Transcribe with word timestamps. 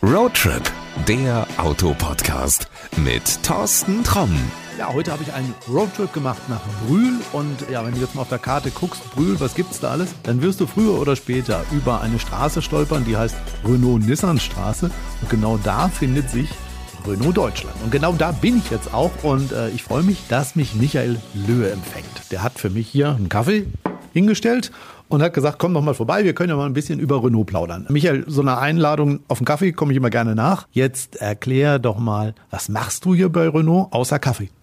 Roadtrip, 0.00 0.62
der 1.08 1.44
Autopodcast 1.56 2.68
mit 2.98 3.42
Thorsten 3.42 4.04
Tromm. 4.04 4.30
Ja, 4.78 4.92
heute 4.92 5.10
habe 5.10 5.24
ich 5.24 5.32
einen 5.32 5.52
Roadtrip 5.68 6.12
gemacht 6.12 6.40
nach 6.48 6.60
Brühl 6.86 7.14
und 7.32 7.68
ja, 7.68 7.84
wenn 7.84 7.94
du 7.94 7.98
jetzt 7.98 8.14
mal 8.14 8.22
auf 8.22 8.28
der 8.28 8.38
Karte 8.38 8.70
guckst, 8.70 9.02
Brühl, 9.16 9.40
was 9.40 9.56
gibt's 9.56 9.80
da 9.80 9.90
alles? 9.90 10.14
Dann 10.22 10.40
wirst 10.40 10.60
du 10.60 10.68
früher 10.68 11.00
oder 11.00 11.16
später 11.16 11.64
über 11.72 12.00
eine 12.00 12.20
Straße 12.20 12.62
stolpern, 12.62 13.04
die 13.04 13.16
heißt 13.16 13.34
Renault-Nissan-Straße 13.64 14.88
und 15.20 15.30
genau 15.30 15.56
da 15.56 15.88
findet 15.88 16.30
sich 16.30 16.48
Renault 17.04 17.36
Deutschland. 17.36 17.74
Und 17.82 17.90
genau 17.90 18.12
da 18.12 18.30
bin 18.30 18.58
ich 18.58 18.70
jetzt 18.70 18.94
auch 18.94 19.10
und 19.24 19.50
äh, 19.50 19.68
ich 19.70 19.82
freue 19.82 20.04
mich, 20.04 20.28
dass 20.28 20.54
mich 20.54 20.76
Michael 20.76 21.20
Löhe 21.34 21.72
empfängt. 21.72 22.30
Der 22.30 22.44
hat 22.44 22.60
für 22.60 22.70
mich 22.70 22.86
hier 22.86 23.16
einen 23.16 23.28
Kaffee 23.28 23.66
hingestellt 24.12 24.70
und 25.08 25.22
hat 25.22 25.34
gesagt, 25.34 25.58
komm 25.58 25.74
doch 25.74 25.82
mal 25.82 25.94
vorbei, 25.94 26.24
wir 26.24 26.34
können 26.34 26.50
ja 26.50 26.56
mal 26.56 26.66
ein 26.66 26.74
bisschen 26.74 27.00
über 27.00 27.22
Renault 27.22 27.46
plaudern. 27.46 27.86
Michael, 27.88 28.24
so 28.26 28.40
eine 28.40 28.58
Einladung 28.58 29.20
auf 29.28 29.38
einen 29.38 29.46
Kaffee 29.46 29.72
komme 29.72 29.92
ich 29.92 29.96
immer 29.96 30.10
gerne 30.10 30.34
nach. 30.34 30.66
Jetzt 30.72 31.16
erklär 31.16 31.78
doch 31.78 31.98
mal, 31.98 32.34
was 32.50 32.68
machst 32.68 33.04
du 33.04 33.14
hier 33.14 33.28
bei 33.28 33.48
Renault 33.48 33.92
außer 33.92 34.18
Kaffee? 34.18 34.50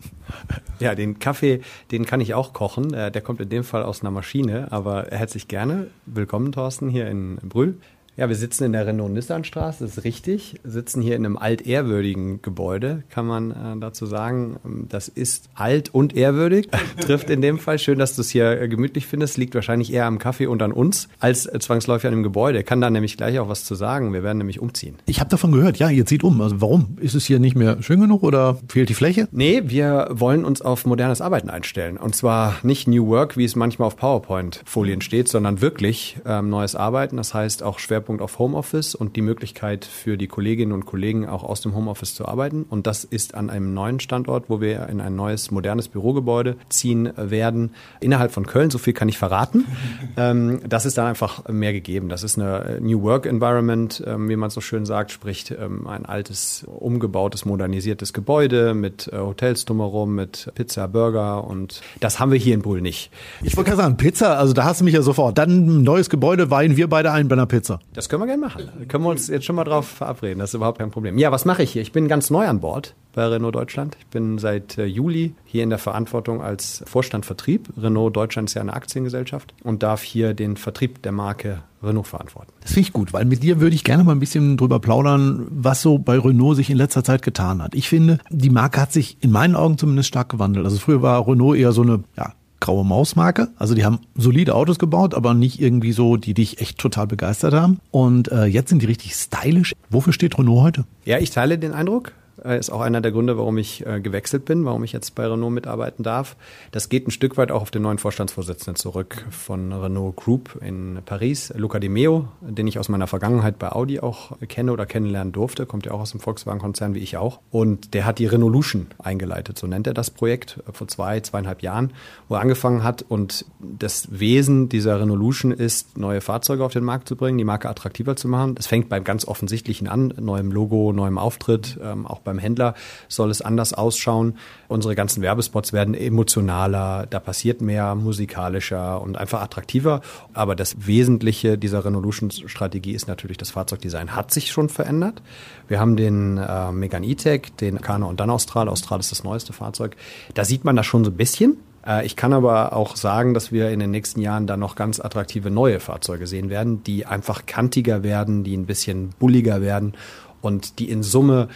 Ja, 0.79 0.93
den 0.93 1.19
Kaffee, 1.19 1.61
den 1.91 2.05
kann 2.05 2.19
ich 2.19 2.33
auch 2.33 2.51
kochen. 2.51 2.93
Äh, 2.93 3.09
der 3.09 3.21
kommt 3.21 3.39
in 3.39 3.47
dem 3.47 3.63
Fall 3.63 3.83
aus 3.83 4.01
einer 4.01 4.11
Maschine, 4.11 4.67
aber 4.71 5.05
herzlich 5.09 5.47
gerne. 5.47 5.87
Willkommen, 6.05 6.51
Thorsten, 6.51 6.89
hier 6.89 7.07
in 7.07 7.37
Brühl. 7.37 7.77
Ja, 8.17 8.29
wir 8.29 8.35
sitzen 8.37 8.63
in 8.63 8.71
der 8.71 8.87
Renault-Nissan-Straße, 8.87 9.83
das 9.83 9.97
ist 9.97 10.03
richtig. 10.05 10.55
Sitzen 10.63 11.01
hier 11.01 11.17
in 11.17 11.25
einem 11.25 11.35
altehrwürdigen 11.35 12.41
Gebäude, 12.41 13.03
kann 13.09 13.25
man 13.25 13.51
äh, 13.51 13.77
dazu 13.81 14.05
sagen. 14.05 14.87
Das 14.87 15.09
ist 15.09 15.49
alt 15.53 15.93
und 15.93 16.15
ehrwürdig, 16.15 16.69
trifft 17.01 17.29
in 17.29 17.41
dem 17.41 17.59
Fall. 17.59 17.77
Schön, 17.77 17.99
dass 17.99 18.15
du 18.15 18.21
es 18.21 18.29
hier 18.29 18.61
äh, 18.61 18.69
gemütlich 18.69 19.05
findest. 19.05 19.35
Liegt 19.35 19.53
wahrscheinlich 19.53 19.91
eher 19.91 20.05
am 20.05 20.17
Kaffee 20.17 20.47
und 20.47 20.61
an 20.61 20.71
uns 20.71 21.09
als 21.19 21.45
äh, 21.45 21.59
zwangsläufig 21.59 22.07
an 22.07 22.13
dem 22.13 22.23
Gebäude. 22.23 22.63
Kann 22.63 22.79
da 22.79 22.89
nämlich 22.89 23.17
gleich 23.17 23.37
auch 23.37 23.49
was 23.49 23.65
zu 23.65 23.75
sagen. 23.75 24.13
Wir 24.13 24.23
werden 24.23 24.37
nämlich 24.37 24.61
umziehen. 24.61 24.95
Ich 25.07 25.19
habe 25.19 25.29
davon 25.29 25.51
gehört, 25.51 25.75
ja, 25.75 25.89
ihr 25.89 26.05
zieht 26.05 26.23
um. 26.23 26.39
Also 26.39 26.61
warum? 26.61 26.97
Ist 27.01 27.15
es 27.15 27.25
hier 27.25 27.39
nicht 27.39 27.57
mehr 27.57 27.83
schön 27.83 27.99
genug 27.99 28.23
oder 28.23 28.57
fehlt 28.69 28.87
die 28.87 28.93
Fläche? 28.93 29.27
Nee, 29.33 29.63
wir 29.65 30.07
wollen 30.09 30.45
uns 30.45 30.61
auf 30.61 30.85
modernes 30.85 31.19
Arbeiten 31.19 31.49
einstellen. 31.49 31.97
Und 31.97 32.15
zwar 32.15 32.55
nicht 32.63 32.87
New 32.87 33.07
Work, 33.07 33.35
wie 33.35 33.43
es 33.43 33.57
manchmal 33.57 33.87
auf 33.87 33.97
PowerPoint-Folien 33.97 35.01
steht, 35.01 35.27
sondern 35.27 35.59
wirklich 35.59 36.15
ähm, 36.25 36.49
neues 36.49 36.77
Arbeiten. 36.77 37.17
Das 37.17 37.33
heißt 37.33 37.61
auch 37.61 37.77
Schwerpunkt 37.77 38.04
Schwerpunkt 38.05 38.21
auf 38.21 38.37
Homeoffice 38.37 38.93
und 38.93 39.15
die 39.15 39.23
Möglichkeit 39.23 39.83
für 39.83 40.15
die 40.15 40.27
Kolleginnen 40.27 40.73
und 40.73 40.85
Kollegen 40.85 41.27
auch 41.27 41.43
aus 41.43 41.61
dem 41.61 41.73
Homeoffice 41.73 42.13
zu 42.13 42.27
arbeiten. 42.27 42.63
Und 42.69 42.85
das 42.85 43.03
ist 43.03 43.33
an 43.33 43.49
einem 43.49 43.73
neuen 43.73 43.99
Standort, 43.99 44.47
wo 44.47 44.61
wir 44.61 44.87
in 44.89 45.01
ein 45.01 45.15
neues, 45.15 45.49
modernes 45.49 45.87
Bürogebäude 45.87 46.55
ziehen 46.69 47.11
werden, 47.17 47.71
innerhalb 48.01 48.31
von 48.31 48.45
Köln. 48.45 48.69
So 48.69 48.77
viel 48.77 48.93
kann 48.93 49.09
ich 49.09 49.17
verraten. 49.17 49.65
ähm, 50.17 50.59
das 50.69 50.85
ist 50.85 50.99
dann 50.99 51.07
einfach 51.07 51.49
mehr 51.49 51.73
gegeben. 51.73 52.09
Das 52.09 52.21
ist 52.21 52.37
eine 52.37 52.77
New 52.79 53.01
Work 53.01 53.25
Environment, 53.25 54.03
ähm, 54.05 54.29
wie 54.29 54.35
man 54.35 54.51
so 54.51 54.61
schön 54.61 54.85
sagt, 54.85 55.09
sprich 55.09 55.51
ähm, 55.59 55.87
ein 55.87 56.05
altes, 56.05 56.63
umgebautes, 56.67 57.43
modernisiertes 57.45 58.13
Gebäude 58.13 58.75
mit 58.75 59.07
äh, 59.07 59.17
Hotels 59.17 59.65
drumherum, 59.65 60.13
mit 60.13 60.51
Pizza, 60.53 60.87
Burger 60.87 61.43
und 61.43 61.81
das 62.01 62.19
haben 62.19 62.31
wir 62.31 62.37
hier 62.37 62.53
in 62.53 62.61
Brühl 62.61 62.81
nicht. 62.81 63.09
Ich 63.41 63.57
wollte 63.57 63.71
gerade 63.71 63.81
sagen, 63.81 63.97
Pizza, 63.97 64.37
also 64.37 64.53
da 64.53 64.65
hast 64.65 64.81
du 64.81 64.85
mich 64.85 64.93
ja 64.93 65.01
sofort. 65.01 65.39
Dann 65.39 65.79
ein 65.79 65.83
neues 65.83 66.11
Gebäude, 66.11 66.51
weihen 66.51 66.77
wir 66.77 66.87
beide 66.87 67.11
ein 67.11 67.27
bei 67.27 67.33
einer 67.33 67.47
Pizza. 67.47 67.79
Das 67.95 68.09
können 68.09 68.21
wir 68.21 68.27
gerne 68.27 68.41
machen. 68.41 68.69
Da 68.77 68.85
können 68.85 69.05
wir 69.05 69.09
uns 69.09 69.27
jetzt 69.27 69.45
schon 69.45 69.55
mal 69.55 69.63
drauf 69.63 69.87
verabreden. 69.87 70.39
Das 70.39 70.49
ist 70.49 70.53
überhaupt 70.53 70.79
kein 70.79 70.91
Problem. 70.91 71.17
Ja, 71.17 71.31
was 71.31 71.45
mache 71.45 71.63
ich 71.63 71.71
hier? 71.71 71.81
Ich 71.81 71.93
bin 71.93 72.09
ganz 72.09 72.29
neu 72.29 72.45
an 72.45 72.59
Bord 72.59 72.93
bei 73.13 73.25
Renault 73.25 73.55
Deutschland. 73.55 73.95
Ich 73.99 74.07
bin 74.07 74.37
seit 74.37 74.77
äh, 74.77 74.85
Juli 74.85 75.33
hier 75.45 75.63
in 75.63 75.69
der 75.69 75.79
Verantwortung 75.79 76.41
als 76.41 76.83
Vorstand 76.85 77.25
Vertrieb. 77.25 77.69
Renault 77.77 78.15
Deutschland 78.15 78.49
ist 78.49 78.55
ja 78.55 78.61
eine 78.61 78.73
Aktiengesellschaft 78.73 79.53
und 79.63 79.81
darf 79.81 80.03
hier 80.03 80.33
den 80.33 80.57
Vertrieb 80.57 81.01
der 81.03 81.13
Marke 81.13 81.63
Renault 81.81 82.07
verantworten. 82.07 82.51
Das 82.61 82.73
finde 82.73 82.87
ich 82.87 82.93
gut, 82.93 83.13
weil 83.13 83.23
mit 83.23 83.43
dir 83.43 83.61
würde 83.61 83.75
ich 83.75 83.85
gerne 83.85 84.03
mal 84.03 84.11
ein 84.11 84.19
bisschen 84.19 84.57
drüber 84.57 84.79
plaudern, 84.79 85.47
was 85.49 85.81
so 85.81 85.97
bei 85.97 86.19
Renault 86.19 86.57
sich 86.57 86.69
in 86.69 86.77
letzter 86.77 87.03
Zeit 87.03 87.21
getan 87.21 87.63
hat. 87.63 87.75
Ich 87.75 87.87
finde, 87.87 88.19
die 88.29 88.49
Marke 88.49 88.81
hat 88.81 88.91
sich 88.91 89.17
in 89.21 89.31
meinen 89.31 89.55
Augen 89.55 89.77
zumindest 89.77 90.09
stark 90.09 90.27
gewandelt. 90.29 90.65
Also 90.65 90.79
früher 90.79 91.01
war 91.01 91.25
Renault 91.25 91.57
eher 91.57 91.71
so 91.71 91.83
eine 91.83 92.03
ja, 92.17 92.33
graue 92.65 92.83
Mausmarke. 92.83 93.49
Also 93.57 93.75
die 93.75 93.85
haben 93.85 93.99
solide 94.15 94.55
Autos 94.55 94.79
gebaut, 94.79 95.13
aber 95.13 95.35
nicht 95.35 95.61
irgendwie 95.61 95.91
so, 95.91 96.17
die 96.17 96.33
dich 96.33 96.61
echt 96.61 96.79
total 96.79 97.05
begeistert 97.05 97.53
haben. 97.53 97.79
Und 97.91 98.31
äh, 98.31 98.45
jetzt 98.45 98.69
sind 98.69 98.81
die 98.81 98.87
richtig 98.87 99.13
stylisch. 99.13 99.73
Wofür 99.91 100.13
steht 100.13 100.37
Renault 100.39 100.63
heute? 100.63 100.85
Ja, 101.05 101.19
ich 101.19 101.29
teile 101.29 101.59
den 101.59 101.73
Eindruck. 101.73 102.13
Äh, 102.45 102.59
ist 102.59 102.69
auch 102.69 102.81
einer 102.81 103.01
der 103.01 103.11
Gründe, 103.11 103.37
warum 103.37 103.57
ich 103.57 103.85
äh, 103.85 103.99
gewechselt 103.99 104.45
bin, 104.45 104.65
warum 104.65 104.83
ich 104.83 104.91
jetzt 104.91 105.15
bei 105.15 105.25
Renault 105.25 105.53
mitarbeiten 105.53 106.03
darf. 106.03 106.35
Das 106.71 106.89
geht 106.89 107.07
ein 107.07 107.11
Stück 107.11 107.37
weit 107.37 107.51
auch 107.51 107.61
auf 107.61 107.71
den 107.71 107.81
neuen 107.81 107.97
Vorstandsvorsitzenden 107.97 108.75
zurück 108.75 109.25
von 109.31 109.73
Renault 109.73 110.15
Group 110.15 110.59
in 110.61 110.99
Paris, 111.05 111.53
Luca 111.55 111.79
Di 111.79 111.89
Meo, 111.89 112.27
den 112.41 112.67
ich 112.67 112.77
aus 112.79 112.89
meiner 112.89 113.07
Vergangenheit 113.07 113.57
bei 113.57 113.71
Audi 113.71 113.99
auch 113.99 114.37
kenne 114.47 114.71
oder 114.71 114.85
kennenlernen 114.85 115.33
durfte, 115.33 115.65
kommt 115.65 115.85
ja 115.85 115.91
auch 115.91 116.01
aus 116.01 116.11
dem 116.11 116.19
Volkswagen-Konzern 116.19 116.93
wie 116.93 116.99
ich 116.99 117.17
auch. 117.17 117.39
Und 117.51 117.93
der 117.93 118.05
hat 118.05 118.19
die 118.19 118.27
Renaulution 118.27 118.87
eingeleitet, 118.99 119.57
so 119.57 119.67
nennt 119.67 119.87
er 119.87 119.93
das 119.93 120.11
Projekt, 120.11 120.59
äh, 120.67 120.71
vor 120.71 120.87
zwei, 120.87 121.19
zweieinhalb 121.19 121.63
Jahren, 121.63 121.91
wo 122.29 122.35
er 122.35 122.41
angefangen 122.41 122.83
hat. 122.83 123.03
Und 123.07 123.45
das 123.59 124.07
Wesen 124.11 124.69
dieser 124.69 124.99
Renaulution 124.99 125.51
ist, 125.51 125.97
neue 125.97 126.21
Fahrzeuge 126.21 126.63
auf 126.63 126.73
den 126.73 126.83
Markt 126.83 127.07
zu 127.07 127.15
bringen, 127.15 127.37
die 127.37 127.43
Marke 127.43 127.69
attraktiver 127.69 128.15
zu 128.15 128.27
machen. 128.27 128.55
Das 128.55 128.67
fängt 128.67 128.89
beim 128.89 129.03
ganz 129.03 129.27
offensichtlichen 129.27 129.87
an, 129.87 130.13
neuem 130.19 130.51
Logo, 130.51 130.93
neuem 130.93 131.17
Auftritt, 131.17 131.79
ähm, 131.81 132.05
auch 132.05 132.19
beim 132.19 132.34
beim 132.35 132.39
Händler 132.39 132.75
soll 133.07 133.31
es 133.31 133.41
anders 133.41 133.73
ausschauen. 133.73 134.37
Unsere 134.67 134.95
ganzen 134.95 135.21
Werbespots 135.21 135.73
werden 135.73 135.93
emotionaler, 135.93 137.07
da 137.09 137.19
passiert 137.19 137.61
mehr, 137.61 137.95
musikalischer 137.95 139.01
und 139.01 139.17
einfach 139.17 139.41
attraktiver. 139.41 140.01
Aber 140.33 140.55
das 140.55 140.87
Wesentliche 140.87 141.57
dieser 141.57 141.85
Renaulution-Strategie 141.85 142.93
ist 142.93 143.07
natürlich, 143.07 143.37
das 143.37 143.51
Fahrzeugdesign 143.51 144.15
hat 144.15 144.31
sich 144.31 144.51
schon 144.51 144.69
verändert. 144.69 145.21
Wir 145.67 145.79
haben 145.79 145.95
den 145.95 146.37
äh, 146.37 146.71
Megane 146.71 147.05
E-Tech, 147.05 147.53
den 147.59 147.81
Kana 147.81 148.05
und 148.05 148.19
dann 148.19 148.29
Austral. 148.29 148.69
Austral 148.69 148.99
ist 148.99 149.11
das 149.11 149.23
neueste 149.23 149.53
Fahrzeug. 149.53 149.95
Da 150.33 150.43
sieht 150.45 150.65
man 150.65 150.75
das 150.75 150.85
schon 150.85 151.05
so 151.05 151.11
ein 151.11 151.17
bisschen. 151.17 151.57
Äh, 151.85 152.05
ich 152.05 152.15
kann 152.15 152.33
aber 152.33 152.73
auch 152.73 152.95
sagen, 152.95 153.33
dass 153.33 153.51
wir 153.51 153.69
in 153.69 153.79
den 153.79 153.91
nächsten 153.91 154.21
Jahren 154.21 154.47
da 154.47 154.57
noch 154.57 154.75
ganz 154.75 154.99
attraktive 154.99 155.51
neue 155.51 155.79
Fahrzeuge 155.79 156.27
sehen 156.27 156.49
werden, 156.49 156.83
die 156.83 157.05
einfach 157.05 157.45
kantiger 157.45 158.03
werden, 158.03 158.43
die 158.43 158.55
ein 158.55 158.65
bisschen 158.65 159.09
bulliger 159.19 159.61
werden 159.61 159.93
und 160.41 160.79
die 160.79 160.89
in 160.89 161.03
Summe 161.03 161.49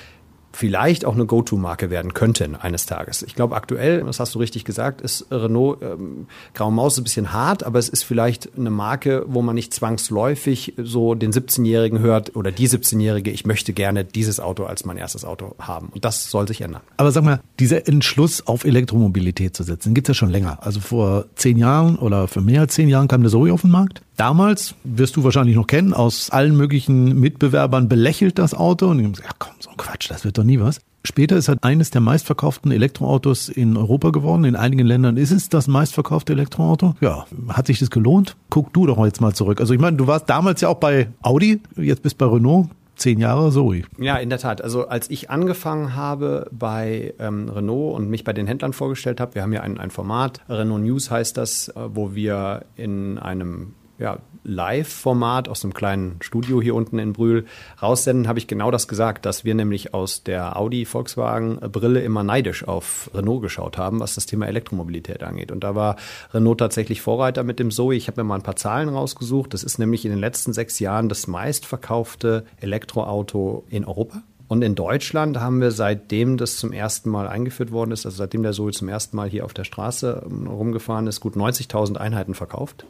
vielleicht 0.51 1.05
auch 1.05 1.13
eine 1.13 1.25
Go-To-Marke 1.25 1.89
werden 1.89 2.13
könnten 2.13 2.55
eines 2.55 2.85
Tages. 2.85 3.23
Ich 3.23 3.35
glaube, 3.35 3.55
aktuell, 3.55 4.03
das 4.03 4.19
hast 4.19 4.35
du 4.35 4.39
richtig 4.39 4.65
gesagt, 4.65 5.01
ist 5.01 5.27
Renault 5.31 5.81
ähm, 5.81 6.27
Graue 6.53 6.71
Maus 6.71 6.97
ein 6.97 7.03
bisschen 7.03 7.33
hart, 7.33 7.63
aber 7.63 7.79
es 7.79 7.89
ist 7.89 8.03
vielleicht 8.03 8.49
eine 8.57 8.69
Marke, 8.69 9.25
wo 9.27 9.41
man 9.41 9.55
nicht 9.55 9.73
zwangsläufig 9.73 10.73
so 10.77 11.15
den 11.15 11.31
17-Jährigen 11.31 11.99
hört 11.99 12.35
oder 12.35 12.51
die 12.51 12.67
17-Jährige, 12.67 13.31
ich 13.31 13.45
möchte 13.45 13.73
gerne 13.73 14.03
dieses 14.05 14.39
Auto 14.39 14.63
als 14.65 14.85
mein 14.85 14.97
erstes 14.97 15.23
Auto 15.25 15.55
haben. 15.59 15.89
Und 15.89 16.05
das 16.05 16.29
soll 16.29 16.47
sich 16.47 16.61
ändern. 16.61 16.81
Aber 16.97 17.11
sag 17.11 17.23
mal, 17.23 17.41
dieser 17.59 17.87
Entschluss 17.87 18.45
auf 18.47 18.65
Elektromobilität 18.65 19.55
zu 19.55 19.63
setzen, 19.63 19.93
gibt 19.93 20.09
es 20.09 20.15
ja 20.15 20.19
schon 20.19 20.29
länger. 20.29 20.59
Also 20.61 20.79
vor 20.79 21.25
zehn 21.35 21.57
Jahren 21.57 21.97
oder 21.97 22.27
für 22.27 22.41
mehr 22.41 22.61
als 22.61 22.73
zehn 22.73 22.89
Jahren 22.89 23.07
kam 23.07 23.21
der 23.21 23.31
Zoe 23.31 23.53
auf 23.53 23.61
den 23.61 23.71
Markt. 23.71 24.01
Damals, 24.17 24.75
wirst 24.83 25.15
du 25.15 25.23
wahrscheinlich 25.23 25.55
noch 25.55 25.67
kennen, 25.67 25.93
aus 25.93 26.29
allen 26.29 26.57
möglichen 26.57 27.17
Mitbewerbern 27.17 27.87
belächelt 27.87 28.37
das 28.37 28.53
Auto 28.53 28.87
und 28.87 28.97
die 28.97 29.05
haben 29.05 29.13
gesagt, 29.13 29.29
ja 29.29 29.35
komm, 29.39 29.53
so 29.59 29.69
ein 29.69 29.77
Quatsch, 29.77 30.09
das 30.09 30.25
wird 30.25 30.37
doch 30.39 30.45
nie 30.45 30.59
was. 30.59 30.81
Später 31.05 31.37
ist 31.37 31.47
halt 31.47 31.63
eines 31.63 31.91
der 31.91 32.01
meistverkauften 32.01 32.71
Elektroautos 32.71 33.47
in 33.47 33.77
Europa 33.77 34.09
geworden. 34.09 34.43
In 34.43 34.55
einigen 34.55 34.85
Ländern 34.85 35.15
ist 35.15 35.31
es 35.31 35.47
das 35.47 35.67
meistverkaufte 35.67 36.33
Elektroauto. 36.33 36.95
Ja, 36.99 37.25
hat 37.47 37.67
sich 37.67 37.79
das 37.79 37.89
gelohnt? 37.89 38.35
Guck 38.49 38.73
du 38.73 38.85
doch 38.85 39.03
jetzt 39.05 39.21
mal 39.21 39.33
zurück. 39.33 39.61
Also 39.61 39.73
ich 39.73 39.79
meine, 39.79 39.95
du 39.95 40.07
warst 40.07 40.29
damals 40.29 40.59
ja 40.59 40.67
auch 40.67 40.77
bei 40.77 41.07
Audi, 41.21 41.61
jetzt 41.77 42.03
bist 42.03 42.17
bei 42.17 42.25
Renault 42.25 42.67
zehn 42.99 43.19
Jahre 43.19 43.49
Zoe. 43.51 43.83
Ja, 43.97 44.17
in 44.17 44.29
der 44.29 44.39
Tat. 44.39 44.61
Also 44.61 44.87
als 44.87 45.09
ich 45.09 45.29
angefangen 45.29 45.95
habe 45.95 46.47
bei 46.51 47.13
ähm, 47.17 47.49
Renault 47.49 47.95
und 47.95 48.09
mich 48.09 48.23
bei 48.23 48.33
den 48.33 48.45
Händlern 48.45 48.73
vorgestellt 48.73 49.19
habe, 49.19 49.35
wir 49.35 49.41
haben 49.41 49.53
ja 49.53 49.61
ein, 49.61 49.79
ein 49.79 49.89
Format, 49.89 50.41
Renault 50.49 50.83
News 50.83 51.09
heißt 51.09 51.37
das, 51.37 51.69
äh, 51.69 51.73
wo 51.93 52.13
wir 52.13 52.65
in 52.75 53.17
einem 53.17 53.73
ja, 53.99 54.19
Live-Format 54.43 55.49
aus 55.49 55.63
einem 55.63 55.73
kleinen 55.73 56.17
Studio 56.21 56.61
hier 56.61 56.73
unten 56.73 56.97
in 56.97 57.13
Brühl 57.13 57.45
raussenden, 57.81 58.27
habe 58.27 58.39
ich 58.39 58.47
genau 58.47 58.71
das 58.71 58.87
gesagt, 58.87 59.25
dass 59.25 59.43
wir 59.43 59.53
nämlich 59.53 59.93
aus 59.93 60.23
der 60.23 60.57
Audi-Volkswagen-Brille 60.57 62.01
immer 62.01 62.23
neidisch 62.23 62.67
auf 62.67 63.11
Renault 63.13 63.41
geschaut 63.41 63.77
haben, 63.77 63.99
was 63.99 64.15
das 64.15 64.25
Thema 64.25 64.47
Elektromobilität 64.47 65.23
angeht. 65.23 65.51
Und 65.51 65.63
da 65.63 65.75
war 65.75 65.97
Renault 66.33 66.59
tatsächlich 66.59 67.01
Vorreiter 67.01 67.43
mit 67.43 67.59
dem 67.59 67.71
Zoe. 67.71 67.95
Ich 67.95 68.07
habe 68.07 68.21
mir 68.21 68.27
mal 68.27 68.35
ein 68.35 68.43
paar 68.43 68.55
Zahlen 68.55 68.89
rausgesucht. 68.89 69.53
Das 69.53 69.63
ist 69.63 69.77
nämlich 69.77 70.05
in 70.05 70.11
den 70.11 70.19
letzten 70.19 70.53
sechs 70.53 70.79
Jahren 70.79 71.09
das 71.09 71.27
meistverkaufte 71.27 72.45
Elektroauto 72.61 73.65
in 73.69 73.85
Europa. 73.85 74.23
Und 74.49 74.63
in 74.63 74.73
Deutschland 74.73 75.39
haben 75.39 75.61
wir 75.61 75.69
seitdem 75.69 76.35
das 76.35 76.57
zum 76.57 76.73
ersten 76.73 77.11
Mal 77.11 77.27
eingeführt 77.27 77.71
worden 77.71 77.91
ist, 77.91 78.07
also 78.07 78.17
seitdem 78.17 78.41
der 78.41 78.51
Zoe 78.51 78.71
zum 78.71 78.89
ersten 78.89 79.15
Mal 79.15 79.29
hier 79.29 79.45
auf 79.45 79.53
der 79.53 79.63
Straße 79.63 80.23
ähm, 80.25 80.47
rumgefahren 80.47 81.05
ist, 81.05 81.19
gut 81.19 81.35
90.000 81.35 81.97
Einheiten 81.97 82.33
verkauft. 82.33 82.83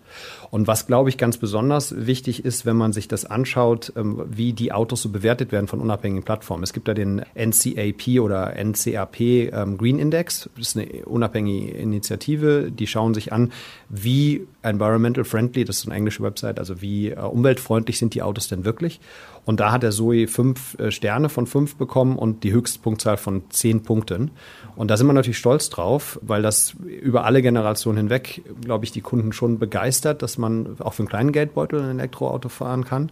Und 0.52 0.68
was, 0.68 0.88
glaube 0.88 1.10
ich, 1.10 1.18
ganz 1.18 1.38
besonders 1.38 1.94
wichtig 2.08 2.46
ist, 2.46 2.66
wenn 2.66 2.78
man 2.78 2.94
sich 2.94 3.10
das 3.10 3.26
anschaut, 3.26 3.92
ähm, 3.98 4.24
wie 4.30 4.54
die 4.54 4.72
Autos 4.72 5.02
so 5.02 5.10
bewertet 5.10 5.52
werden 5.52 5.68
von 5.68 5.82
unabhängigen 5.82 6.24
Plattformen. 6.24 6.64
Es 6.64 6.72
gibt 6.72 6.88
da 6.88 6.94
den 6.94 7.24
NCAP 7.36 8.22
oder 8.22 8.56
NCAP 8.56 9.20
ähm, 9.20 9.78
Green 9.78 10.00
Index. 10.00 10.50
Das 10.56 10.70
ist 10.70 10.78
eine 10.78 11.06
unabhängige 11.06 11.72
Initiative. 11.72 12.72
Die 12.72 12.88
schauen 12.88 13.14
sich 13.14 13.34
an, 13.34 13.52
wie 13.90 14.48
environmental 14.62 15.26
friendly, 15.26 15.66
das 15.66 15.80
ist 15.80 15.88
eine 15.88 15.96
englische 15.96 16.24
Website, 16.24 16.58
also 16.58 16.82
wie 16.82 17.10
äh, 17.10 17.20
umweltfreundlich 17.20 17.98
sind 17.98 18.14
die 18.14 18.22
Autos 18.22 18.48
denn 18.48 18.64
wirklich. 18.64 19.02
Und 19.50 19.60
da 19.60 19.72
hat 19.72 19.82
der 19.82 19.90
Zoe 19.90 20.28
fünf 20.28 20.78
äh, 20.78 20.92
Sterne 20.92 21.28
von 21.28 21.48
fünf 21.48 21.76
bekommen 21.76 22.20
und 22.20 22.44
die 22.44 22.54
Höchstpunktzahl 22.54 23.18
von 23.18 23.50
zehn 23.50 23.82
Punkten. 23.82 24.30
Und 24.76 24.92
da 24.92 24.96
sind 24.96 25.08
wir 25.08 25.14
natürlich 25.14 25.40
stolz 25.40 25.72
drauf, 25.72 26.20
weil 26.22 26.44
das 26.44 26.76
über 27.02 27.26
alle 27.26 27.42
Generationen 27.42 27.98
hinweg, 27.98 28.44
glaube 28.62 28.86
ich, 28.86 28.92
die 28.92 29.02
Kunden 29.02 29.34
schon 29.34 29.58
begeistert, 29.58 30.22
dass 30.22 30.38
man 30.38 30.78
auch 30.78 30.94
für 30.94 31.02
einen 31.02 31.10
kleinen 31.10 31.32
Geldbeutel 31.32 31.82
ein 31.82 31.98
Elektroauto 31.98 32.48
fahren 32.48 32.86
kann. 32.86 33.12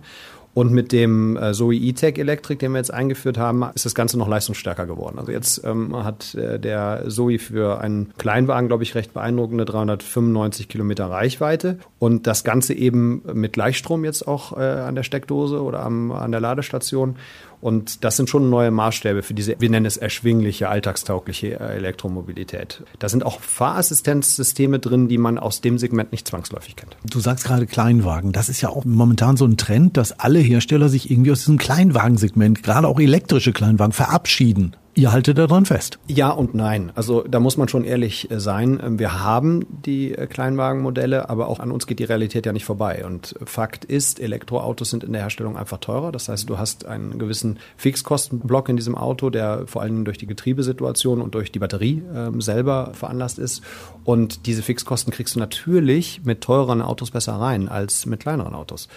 Und 0.57 0.73
mit 0.73 0.91
dem 0.91 1.37
äh, 1.37 1.53
Zoe 1.53 1.75
E-Tech 1.75 2.17
Electric, 2.17 2.57
den 2.57 2.71
wir 2.71 2.79
jetzt 2.79 2.91
eingeführt 2.91 3.37
haben, 3.37 3.63
ist 3.75 3.85
das 3.85 3.93
Ganze 3.93 4.17
noch 4.17 4.27
leistungsstärker 4.27 4.87
geworden. 4.87 5.19
Also 5.19 5.31
jetzt 5.31 5.63
ähm, 5.63 6.03
hat 6.03 6.33
äh, 6.33 6.59
der 6.59 7.03
Zoe 7.09 7.37
für 7.37 7.79
einen 7.79 8.11
Kleinwagen, 8.17 8.67
glaube 8.67 8.81
ich, 8.81 8.95
recht 8.95 9.13
beeindruckende 9.13 9.65
395 9.65 10.67
Kilometer 10.67 11.11
Reichweite. 11.11 11.77
Und 11.99 12.25
das 12.25 12.43
Ganze 12.43 12.73
eben 12.73 13.21
mit 13.35 13.53
Gleichstrom 13.53 14.03
jetzt 14.03 14.27
auch 14.27 14.57
äh, 14.57 14.61
an 14.61 14.95
der 14.95 15.03
Steckdose 15.03 15.61
oder 15.61 15.81
am, 15.83 16.11
an 16.11 16.31
der 16.31 16.41
Ladestation. 16.41 17.17
Und 17.59 18.03
das 18.03 18.17
sind 18.17 18.29
schon 18.29 18.49
neue 18.49 18.69
Maßstäbe 18.69 19.23
für 19.23 19.33
diese, 19.33 19.55
wir 19.59 19.69
nennen 19.69 19.85
es 19.85 19.97
erschwingliche, 19.97 20.69
alltagstaugliche 20.69 21.59
äh, 21.59 21.75
Elektromobilität. 21.75 22.83
Da 22.99 23.09
sind 23.09 23.25
auch 23.25 23.41
Fahrassistenzsysteme 23.41 24.79
drin, 24.79 25.07
die 25.07 25.17
man 25.17 25.39
aus 25.39 25.61
dem 25.61 25.77
Segment 25.77 26.11
nicht 26.11 26.27
zwangsläufig 26.27 26.75
kennt. 26.75 26.97
Du 27.09 27.19
sagst 27.19 27.45
gerade 27.45 27.65
Kleinwagen. 27.65 28.31
Das 28.31 28.49
ist 28.49 28.61
ja 28.61 28.69
auch 28.69 28.85
momentan 28.85 29.37
so 29.37 29.45
ein 29.45 29.57
Trend, 29.57 29.97
dass 29.97 30.19
alle 30.19 30.39
Hersteller 30.39 30.89
sich 30.89 31.09
irgendwie 31.09 31.31
aus 31.31 31.39
diesem 31.39 31.57
Kleinwagensegment, 31.57 32.61
gerade 32.61 32.87
auch 32.87 32.99
elektrische 32.99 33.53
Kleinwagen, 33.53 33.93
verabschieden. 33.93 34.75
Ihr 34.97 35.11
haltet 35.11 35.37
daran 35.37 35.67
fest. 35.67 35.99
Ja 36.07 36.31
und 36.31 36.55
nein. 36.55 36.91
Also 36.95 37.21
da 37.21 37.39
muss 37.39 37.55
man 37.55 37.67
schon 37.67 37.83
ehrlich 37.83 38.31
äh, 38.31 38.39
sein. 38.39 38.81
Ähm, 38.83 38.97
wir 38.97 39.23
haben 39.23 39.63
die 39.69 40.11
äh, 40.15 40.25
Kleinwagenmodelle, 40.25 41.29
aber 41.29 41.49
auch 41.49 41.59
an 41.59 41.71
uns 41.71 41.85
geht 41.85 41.99
die 41.99 42.03
Realität 42.03 42.47
ja 42.47 42.51
nicht 42.51 42.65
vorbei. 42.65 43.05
Und 43.05 43.35
Fakt 43.45 43.85
ist, 43.85 44.19
Elektroautos 44.19 44.89
sind 44.89 45.03
in 45.03 45.13
der 45.13 45.21
Herstellung 45.21 45.55
einfach 45.55 45.77
teurer. 45.77 46.11
Das 46.11 46.29
heißt, 46.29 46.49
du 46.49 46.57
hast 46.57 46.87
einen 46.87 47.19
gewissen 47.19 47.59
Fixkostenblock 47.75 48.69
in 48.69 48.75
diesem 48.75 48.95
Auto, 48.95 49.29
der 49.29 49.67
vor 49.67 49.83
allen 49.83 49.91
Dingen 49.93 50.05
durch 50.05 50.17
die 50.17 50.25
Getriebesituation 50.25 51.21
und 51.21 51.35
durch 51.35 51.51
die 51.51 51.59
Batterie 51.59 52.01
ähm, 52.15 52.41
selber 52.41 52.93
veranlasst 52.95 53.37
ist. 53.37 53.61
Und 54.03 54.47
diese 54.47 54.63
Fixkosten 54.63 55.13
kriegst 55.13 55.35
du 55.35 55.39
natürlich 55.39 56.21
mit 56.23 56.41
teureren 56.41 56.81
Autos 56.81 57.11
besser 57.11 57.33
rein 57.33 57.69
als 57.69 58.07
mit 58.07 58.21
kleineren 58.21 58.55
Autos. 58.55 58.87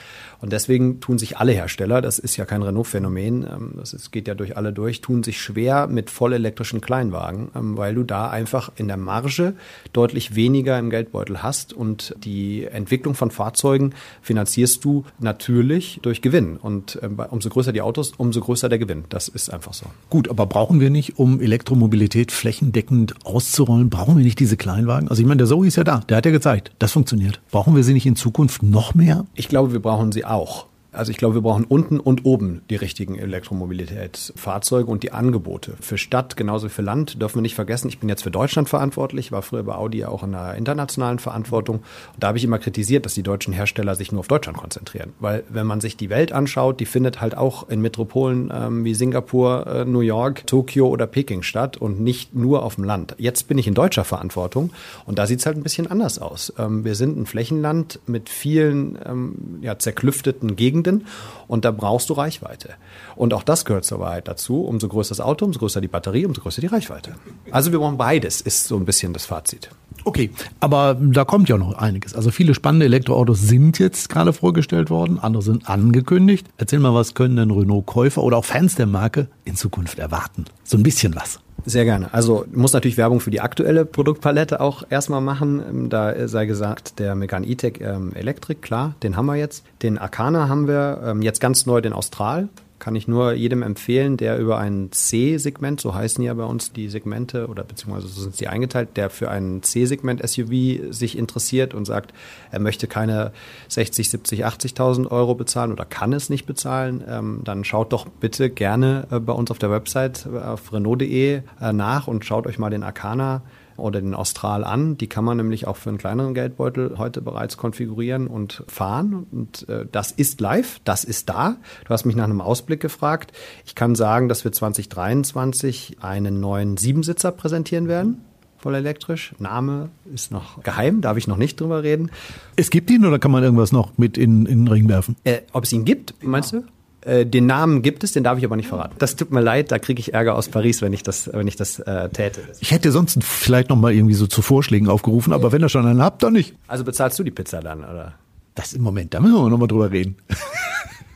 Und 0.41 0.55
deswegen 0.55 1.01
tun 1.01 1.19
sich 1.19 1.37
alle 1.37 1.53
Hersteller, 1.53 2.01
das 2.01 2.19
ist 2.19 2.39
ja 2.39 2.47
kein 2.47 2.63
Renault-Phänomen, 2.63 3.43
ähm, 3.43 3.73
das 3.77 3.93
ist, 3.93 4.13
geht 4.13 4.29
ja 4.29 4.35
durch 4.35 4.57
alle 4.57 4.73
durch, 4.73 5.03
tun 5.03 5.23
sich 5.23 5.43
schwer 5.43 5.90
mit 5.91 6.11
vollelektrischen 6.11 6.81
Kleinwagen, 6.81 7.51
ähm, 7.55 7.77
weil 7.77 7.95
du 7.95 8.03
da 8.03 8.31
einfach 8.31 8.73
in 8.77 8.89
der 8.89 8.97
Marge 8.97 9.55
deutlich 9.93 10.35
weniger 10.35 10.79
im 10.79 10.91
Geldbeutel 10.91 11.43
hast 11.43 11.73
und 11.73 12.15
die 12.25 12.65
Entwicklung 12.65 13.15
von 13.15 13.31
Fahrzeugen 13.31 13.93
finanzierst 14.23 14.85
du 14.85 15.05
natürlich 15.19 16.01
durch 16.03 16.23
Gewinn. 16.23 16.57
Und 16.57 16.99
ähm, 17.03 17.21
umso 17.31 17.49
größer 17.49 17.73
die 17.73 17.83
Autos, 17.83 18.13
umso 18.17 18.41
größer 18.41 18.69
der 18.69 18.79
Gewinn. 18.79 19.05
Das 19.09 19.29
ist 19.29 19.53
einfach 19.53 19.75
so. 19.75 19.87
Gut, 20.09 20.29
aber 20.29 20.47
brauchen 20.47 20.81
wir 20.81 20.91
nicht, 20.91 21.19
um 21.19 21.41
Elektromobilität 21.41 22.33
flächendeckend 22.33 23.15
auszurollen, 23.25 23.91
brauchen 23.91 24.17
wir 24.17 24.25
nicht 24.25 24.39
diese 24.39 24.57
Kleinwagen? 24.57 25.09
Also 25.09 25.23
ich 25.23 25.29
meine, 25.29 25.39
der 25.39 25.47
Zoe 25.47 25.67
ist 25.67 25.77
ja 25.77 25.85
da, 25.85 25.99
der 26.09 26.17
hat 26.17 26.27
ja 26.27 26.33
gezeigt, 26.33 26.73
das 26.79 26.93
funktioniert. 26.93 27.41
Brauchen 27.51 27.77
wir 27.77 27.85
sie 27.85 27.93
nicht 27.93 28.07
in 28.07 28.17
Zukunft 28.17 28.63
noch 28.63 28.95
mehr? 28.95 29.27
Ich 29.35 29.49
glaube, 29.49 29.73
wir 29.73 29.81
brauchen 29.81 30.13
sie 30.13 30.25
auch. 30.25 30.67
Also 30.93 31.13
ich 31.13 31.19
glaube, 31.19 31.37
wir 31.37 31.43
brauchen 31.43 31.65
unten 31.65 32.01
und 32.01 32.25
oben 32.25 32.63
die 32.69 32.77
richtigen 32.77 33.17
Elektromobilitätsfahrzeuge 33.17 34.91
und 34.91 35.05
die 35.05 35.13
Angebote. 35.13 35.75
Für 35.81 35.99
Stadt 35.99 36.37
genauso 36.37 36.67
wie 36.67 36.71
für 36.71 36.83
Land 36.83 37.21
dürfen 37.21 37.37
wir 37.37 37.43
nicht 37.43 37.55
vergessen. 37.55 37.89
Ich 37.89 38.01
bin 38.01 38.09
jetzt 38.09 38.23
für 38.23 38.31
Deutschland 38.33 38.69
verantwortlich, 38.69 39.31
war 39.31 39.43
früher 39.43 39.63
bei 39.63 39.75
Audi 39.75 40.05
auch 40.05 40.25
in 40.25 40.33
der 40.33 40.55
internationalen 40.55 41.21
Verantwortung. 41.21 41.77
Und 41.77 41.85
da 42.19 42.29
habe 42.29 42.39
ich 42.39 42.45
immer 42.45 42.59
kritisiert, 42.59 43.05
dass 43.07 43.15
die 43.15 43.23
deutschen 43.23 43.53
Hersteller 43.53 43.95
sich 43.95 44.11
nur 44.11 44.21
auf 44.21 44.29
Deutschland 44.29 44.59
konzentrieren. 44.59 45.13
Weil 45.21 45.45
wenn 45.49 45.67
man 45.67 45.81
sich 45.81 45.97
die 45.97 46.11
Welt 46.11 46.33
anschaut, 46.33 46.81
die 46.81 46.87
findet 46.87 47.21
halt 47.21 47.37
auch 47.37 47.69
in 47.69 47.81
Metropolen 47.81 48.53
ähm, 48.53 48.85
wie 48.85 48.95
Singapur, 48.95 49.67
äh, 49.69 49.85
New 49.85 50.01
York, 50.01 50.47
Tokio 50.49 50.89
oder 50.89 51.07
Peking 51.07 51.43
statt 51.43 51.77
und 51.77 52.01
nicht 52.01 52.35
nur 52.35 52.65
auf 52.65 52.75
dem 52.75 52.85
Land. 52.85 53.15
Jetzt 53.19 53.47
bin 53.47 53.59
ich 53.59 53.69
in 53.69 53.75
deutscher 53.75 54.05
Verantwortung 54.05 54.73
und 55.07 55.21
da 55.21 55.27
sieht 55.27 55.39
es 55.39 55.47
halt 55.47 55.57
ein 55.57 55.63
bisschen 55.63 55.87
anders 55.87 56.19
aus. 56.19 56.53
Ähm, 56.59 56.85
wir 56.85 56.97
sind 56.97 57.17
ein 57.17 57.27
Flächenland 57.27 58.01
mit 58.07 58.29
vielen 58.29 58.99
ähm, 59.07 59.59
ja, 59.61 59.79
zerklüfteten 59.79 60.57
Gegenden 60.57 60.80
Gegenden 60.83 61.07
und 61.47 61.65
da 61.65 61.71
brauchst 61.71 62.11
du 62.11 62.15
Reichweite. 62.15 62.71
Und 63.17 63.35
auch 63.35 63.43
das 63.43 63.65
gehört 63.65 63.85
zur 63.85 64.01
Wahrheit 64.01 64.29
dazu. 64.29 64.63
Umso 64.63 64.89
größer 64.89 65.11
das 65.11 65.21
Auto, 65.21 65.45
umso 65.45 65.59
größer 65.59 65.81
die 65.81 65.89
Batterie, 65.89 66.27
umso 66.27 66.41
größer 66.43 66.61
die 66.61 66.69
Reichweite. 66.69 67.15
Also 67.51 67.73
wir 67.73 67.79
brauchen 67.79 67.99
beides, 67.99 68.41
ist 68.41 68.67
so 68.67 68.77
ein 68.77 68.85
bisschen 68.85 69.13
das 69.13 69.27
Fazit. 69.27 69.71
Okay, 70.05 70.31
aber 70.61 70.97
da 70.99 71.25
kommt 71.25 71.49
ja 71.49 71.59
noch 71.59 71.75
einiges. 71.75 72.15
Also 72.15 72.31
viele 72.31 72.55
spannende 72.55 72.87
Elektroautos 72.87 73.43
sind 73.43 73.79
jetzt 73.79 74.09
gerade 74.09 74.33
vorgestellt 74.33 74.89
worden, 74.89 75.19
andere 75.19 75.43
sind 75.43 75.69
angekündigt. 75.69 76.47
Erzähl 76.57 76.79
mal, 76.79 76.95
was 76.95 77.15
können 77.15 77.37
denn 77.37 77.51
Renault-Käufer 77.51 78.23
oder 78.23 78.39
auch 78.39 78.45
Fans 78.45 78.77
der 78.77 78.87
Marke 78.87 79.29
in 79.45 79.57
Zukunft 79.57 79.99
erwarten? 79.99 80.47
So 80.65 80.79
ein 80.79 80.83
bisschen 80.83 81.15
was. 81.15 81.41
Sehr 81.65 81.85
gerne. 81.85 82.13
Also 82.13 82.45
muss 82.53 82.73
natürlich 82.73 82.97
Werbung 82.97 83.21
für 83.21 83.31
die 83.31 83.41
aktuelle 83.41 83.85
Produktpalette 83.85 84.61
auch 84.61 84.85
erstmal 84.89 85.21
machen. 85.21 85.63
Ähm, 85.69 85.89
da 85.91 86.29
sei 86.29 86.47
gesagt, 86.47 86.99
der 86.99 87.15
Megane 87.15 87.47
E-Tech 87.47 87.81
ähm, 87.81 88.13
Electric, 88.15 88.61
klar, 88.61 88.95
den 89.03 89.17
haben 89.17 89.27
wir 89.27 89.37
jetzt. 89.37 89.65
Den 89.83 89.99
Arcana 89.99 90.49
haben 90.49 90.67
wir 90.67 91.03
ähm, 91.05 91.23
jetzt 91.23 91.41
ganz 91.41 91.67
neu, 91.67 91.81
den 91.81 91.93
Austral 91.93 92.49
kann 92.81 92.97
ich 92.97 93.07
nur 93.07 93.33
jedem 93.33 93.63
empfehlen, 93.63 94.17
der 94.17 94.39
über 94.39 94.59
ein 94.59 94.91
C-Segment, 94.91 95.81
so 95.81 95.95
heißen 95.95 96.25
ja 96.25 96.35
bei 96.35 96.45
uns 96.45 96.73
die 96.73 96.89
Segmente 96.89 97.47
oder 97.47 97.63
beziehungsweise 97.63 98.09
so 98.09 98.23
sind 98.23 98.35
sie 98.35 98.49
eingeteilt, 98.49 98.97
der 98.97 99.11
für 99.11 99.31
ein 99.31 99.63
C-Segment 99.63 100.29
SUV 100.29 100.93
sich 100.93 101.17
interessiert 101.17 101.75
und 101.75 101.85
sagt, 101.85 102.13
er 102.51 102.59
möchte 102.59 102.89
keine 102.89 103.33
60, 103.69 104.11
70, 104.11 104.47
80.000 104.47 105.11
Euro 105.11 105.35
bezahlen 105.35 105.73
oder 105.73 105.85
kann 105.85 106.13
es 106.13 106.31
nicht 106.31 106.47
bezahlen, 106.47 107.05
ähm, 107.07 107.43
dann 107.45 107.65
schaut 107.65 107.93
doch 107.93 108.07
bitte 108.09 108.51
gerne 108.51 109.07
äh, 109.11 109.21
bei 109.21 109.33
uns 109.33 109.51
auf 109.51 109.59
der 109.59 109.71
Website 109.71 110.27
äh, 110.27 110.39
auf 110.39 110.73
Renault.de 110.73 111.43
äh, 111.61 111.73
nach 111.73 112.09
und 112.09 112.25
schaut 112.25 112.47
euch 112.47 112.59
mal 112.59 112.71
den 112.71 112.83
Arcana 112.83 113.43
oder 113.81 114.01
den 114.01 114.15
Austral 114.15 114.65
an. 114.65 114.97
Die 114.97 115.09
kann 115.09 115.25
man 115.25 115.37
nämlich 115.37 115.67
auch 115.67 115.77
für 115.77 115.91
einen 115.91 115.99
kleineren 115.99 116.35
Geldbeutel 116.35 116.99
heute 116.99 117.23
bereits 117.23 117.57
konfigurieren 117.57 118.27
und 118.27 118.65
fahren. 118.69 119.27
Und 119.31 119.69
äh, 119.69 119.87
das 119.91 120.13
ist 120.13 120.41
live, 120.41 120.81
das 120.85 121.05
ist 121.05 121.29
da. 121.29 121.57
Du 121.85 121.91
hast 121.91 122.05
mich 122.05 122.17
nach 122.17 122.25
einem 122.25 122.41
Ausblick 122.41 122.81
gefragt. 122.81 123.33
Ich 123.65 123.75
kann 123.75 123.95
sagen, 123.95 124.29
dass 124.29 124.45
wir 124.45 124.53
2023 124.53 125.99
einen 126.01 126.41
neuen 126.41 126.77
Siebensitzer 126.77 127.33
präsentieren 127.33 127.89
werden 127.89 128.25
voll 128.61 128.75
elektrisch. 128.75 129.35
Name 129.39 129.89
ist 130.13 130.31
noch 130.31 130.63
geheim, 130.63 131.01
darf 131.01 131.17
ich 131.17 131.27
noch 131.27 131.39
nicht 131.39 131.61
drüber 131.61 131.83
reden. 131.83 132.11
Es 132.57 132.71
gibt 132.71 132.91
ihn 132.91 133.05
oder 133.05 133.19
kann 133.19 133.31
man 133.31 133.43
irgendwas 133.43 133.73
noch 133.73 133.97
mit 133.97 134.19
in, 134.19 134.47
in 134.47 134.65
den 134.65 134.69
Ring 134.69 134.89
werfen? 134.89 135.17
Äh, 135.25 135.41
ob 135.53 135.65
es 135.65 135.73
ihn 135.73 135.85
gibt, 135.85 136.15
meinst 136.23 136.53
du? 136.53 136.63
Äh, 137.03 137.25
den 137.25 137.47
Namen 137.47 137.83
gibt 137.83 138.05
es, 138.05 138.13
den 138.13 138.25
darf 138.25 138.39
ich 138.39 138.45
aber 138.45 138.57
nicht 138.57 138.69
verraten. 138.69 138.95
Das 138.99 139.17
tut 139.17 139.31
mir 139.31 139.41
leid, 139.41 139.73
da 139.73 139.79
kriege 139.79 140.01
ich 140.01 140.13
Ärger 140.13 140.35
aus 140.35 140.49
Paris, 140.49 140.83
wenn 140.83 140.93
ich 140.93 141.03
das, 141.03 141.31
wenn 141.33 141.47
ich 141.47 141.57
das 141.57 141.79
äh, 141.79 142.09
täte. 142.11 142.43
Ich 142.61 142.71
hätte 142.73 142.93
sonst 142.93 143.23
vielleicht 143.25 143.71
noch 143.71 143.77
mal 143.77 143.93
irgendwie 143.93 144.15
so 144.15 144.27
zu 144.27 144.43
Vorschlägen 144.43 144.89
aufgerufen, 144.89 145.33
aber 145.33 145.53
wenn 145.53 145.63
ihr 145.63 145.69
schon 145.69 145.87
einen 145.87 146.03
habt, 146.03 146.23
dann 146.23 146.35
nicht. 146.35 146.55
Also 146.67 146.85
bezahlst 146.85 147.19
du 147.19 147.23
die 147.23 147.31
Pizza 147.31 147.61
dann, 147.61 147.81
oder? 147.81 148.15
Das 148.55 148.73
im 148.73 148.83
Moment, 148.83 149.15
da 149.15 149.21
müssen 149.21 149.35
wir 149.35 149.49
noch 149.49 149.59
mal 149.59 149.67
drüber 149.67 149.91
reden. 149.91 150.17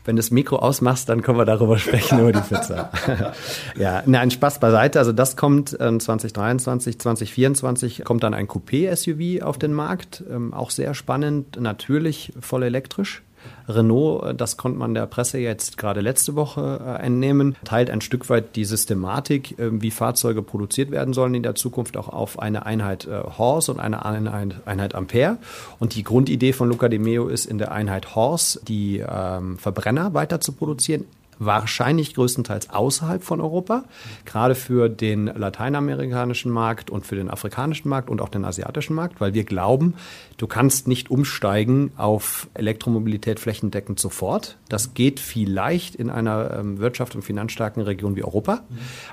Wenn 0.07 0.17
du 0.17 0.21
das 0.21 0.31
Mikro 0.31 0.57
ausmachst, 0.57 1.09
dann 1.09 1.23
können 1.23 1.39
wir 1.39 1.47
darüber 1.47 1.79
sprechen, 1.79 2.21
über 2.21 2.31
die 2.31 2.41
Pizza. 2.41 2.91
ja, 3.77 4.03
nein, 4.05 4.31
Spaß 4.31 4.61
beiseite. 4.61 4.99
Also 4.99 5.13
das 5.13 5.35
kommt 5.35 5.73
äh, 5.81 5.99
2023, 5.99 6.99
2024 6.99 8.05
kommt 8.05 8.23
dann 8.23 8.35
ein 8.35 8.47
Coupé-SUV 8.47 9.43
auf 9.43 9.57
den 9.57 9.73
Markt. 9.73 10.23
Ähm, 10.31 10.53
auch 10.53 10.69
sehr 10.69 10.93
spannend, 10.93 11.59
natürlich 11.59 12.35
voll 12.39 12.65
elektrisch. 12.65 13.23
Renault, 13.69 14.25
äh, 14.25 14.35
das 14.35 14.57
konnte 14.57 14.79
man 14.79 14.95
der 14.95 15.07
Presse 15.07 15.39
jetzt 15.39 15.79
gerade 15.79 16.01
letzte 16.01 16.35
Woche 16.35 16.81
äh, 16.85 17.07
entnehmen, 17.07 17.57
teilt 17.65 17.91
ein 17.91 18.01
Stück 18.01 18.29
weit 18.29 18.57
die 18.57 18.65
Systematik, 18.65 19.59
äh, 19.59 19.81
wie 19.81 19.91
Fahrzeuge 19.91 20.43
produziert 20.43 20.91
werden 20.91 21.15
sollen 21.15 21.35
in 21.35 21.43
der 21.43 21.55
Zukunft 21.55 21.97
auch 21.97 22.09
auf 22.09 22.39
eine 22.39 22.67
Einheit 22.67 23.09
Horse 23.39 23.73
und 23.73 23.81
eine 23.81 24.05
Einheit, 24.05 24.55
Einheit 24.67 24.95
Ampere. 24.95 25.39
Und 25.79 25.95
die 25.95 26.05
Grundidee 26.05 26.53
von 26.53 26.69
Luca 26.69 26.89
de 26.89 26.99
Meo 26.99 27.29
ist 27.29 27.47
in 27.47 27.59
der 27.59 27.73
Einheit 27.73 28.15
Horse 28.15 28.61
die 28.67 28.99
ähm, 29.07 29.59
Verbrenner 29.59 30.15
weiter 30.15 30.41
zu 30.41 30.53
produzieren 30.53 31.05
wahrscheinlich 31.39 32.15
größtenteils 32.15 32.71
außerhalb 32.71 33.23
von 33.23 33.41
Europa, 33.41 33.85
gerade 34.25 34.55
für 34.55 34.89
den 34.89 35.27
lateinamerikanischen 35.27 36.51
Markt 36.51 36.91
und 36.91 37.07
für 37.07 37.17
den 37.17 37.31
afrikanischen 37.31 37.89
Markt 37.89 38.11
und 38.11 38.21
auch 38.21 38.29
den 38.29 38.45
asiatischen 38.45 38.95
Markt, 38.95 39.21
weil 39.21 39.35
wir 39.35 39.45
glauben, 39.45 39.95
du 40.37 40.47
kannst 40.47 40.89
nicht 40.89 41.11
umsteigen 41.11 41.93
auf 41.97 42.49
Elektromobilität 42.55 43.41
flächendeckend 43.41 43.99
sofort. 43.99 44.57
Das 44.69 44.95
geht 44.95 45.21
vielleicht 45.21 45.95
in 45.95 46.11
einer 46.11 46.59
ähm, 46.59 46.79
wirtschaft- 46.79 47.15
und 47.15 47.23
finanzstarken 47.23 47.83
Region 47.83 48.17
wie 48.17 48.25
Europa, 48.25 48.63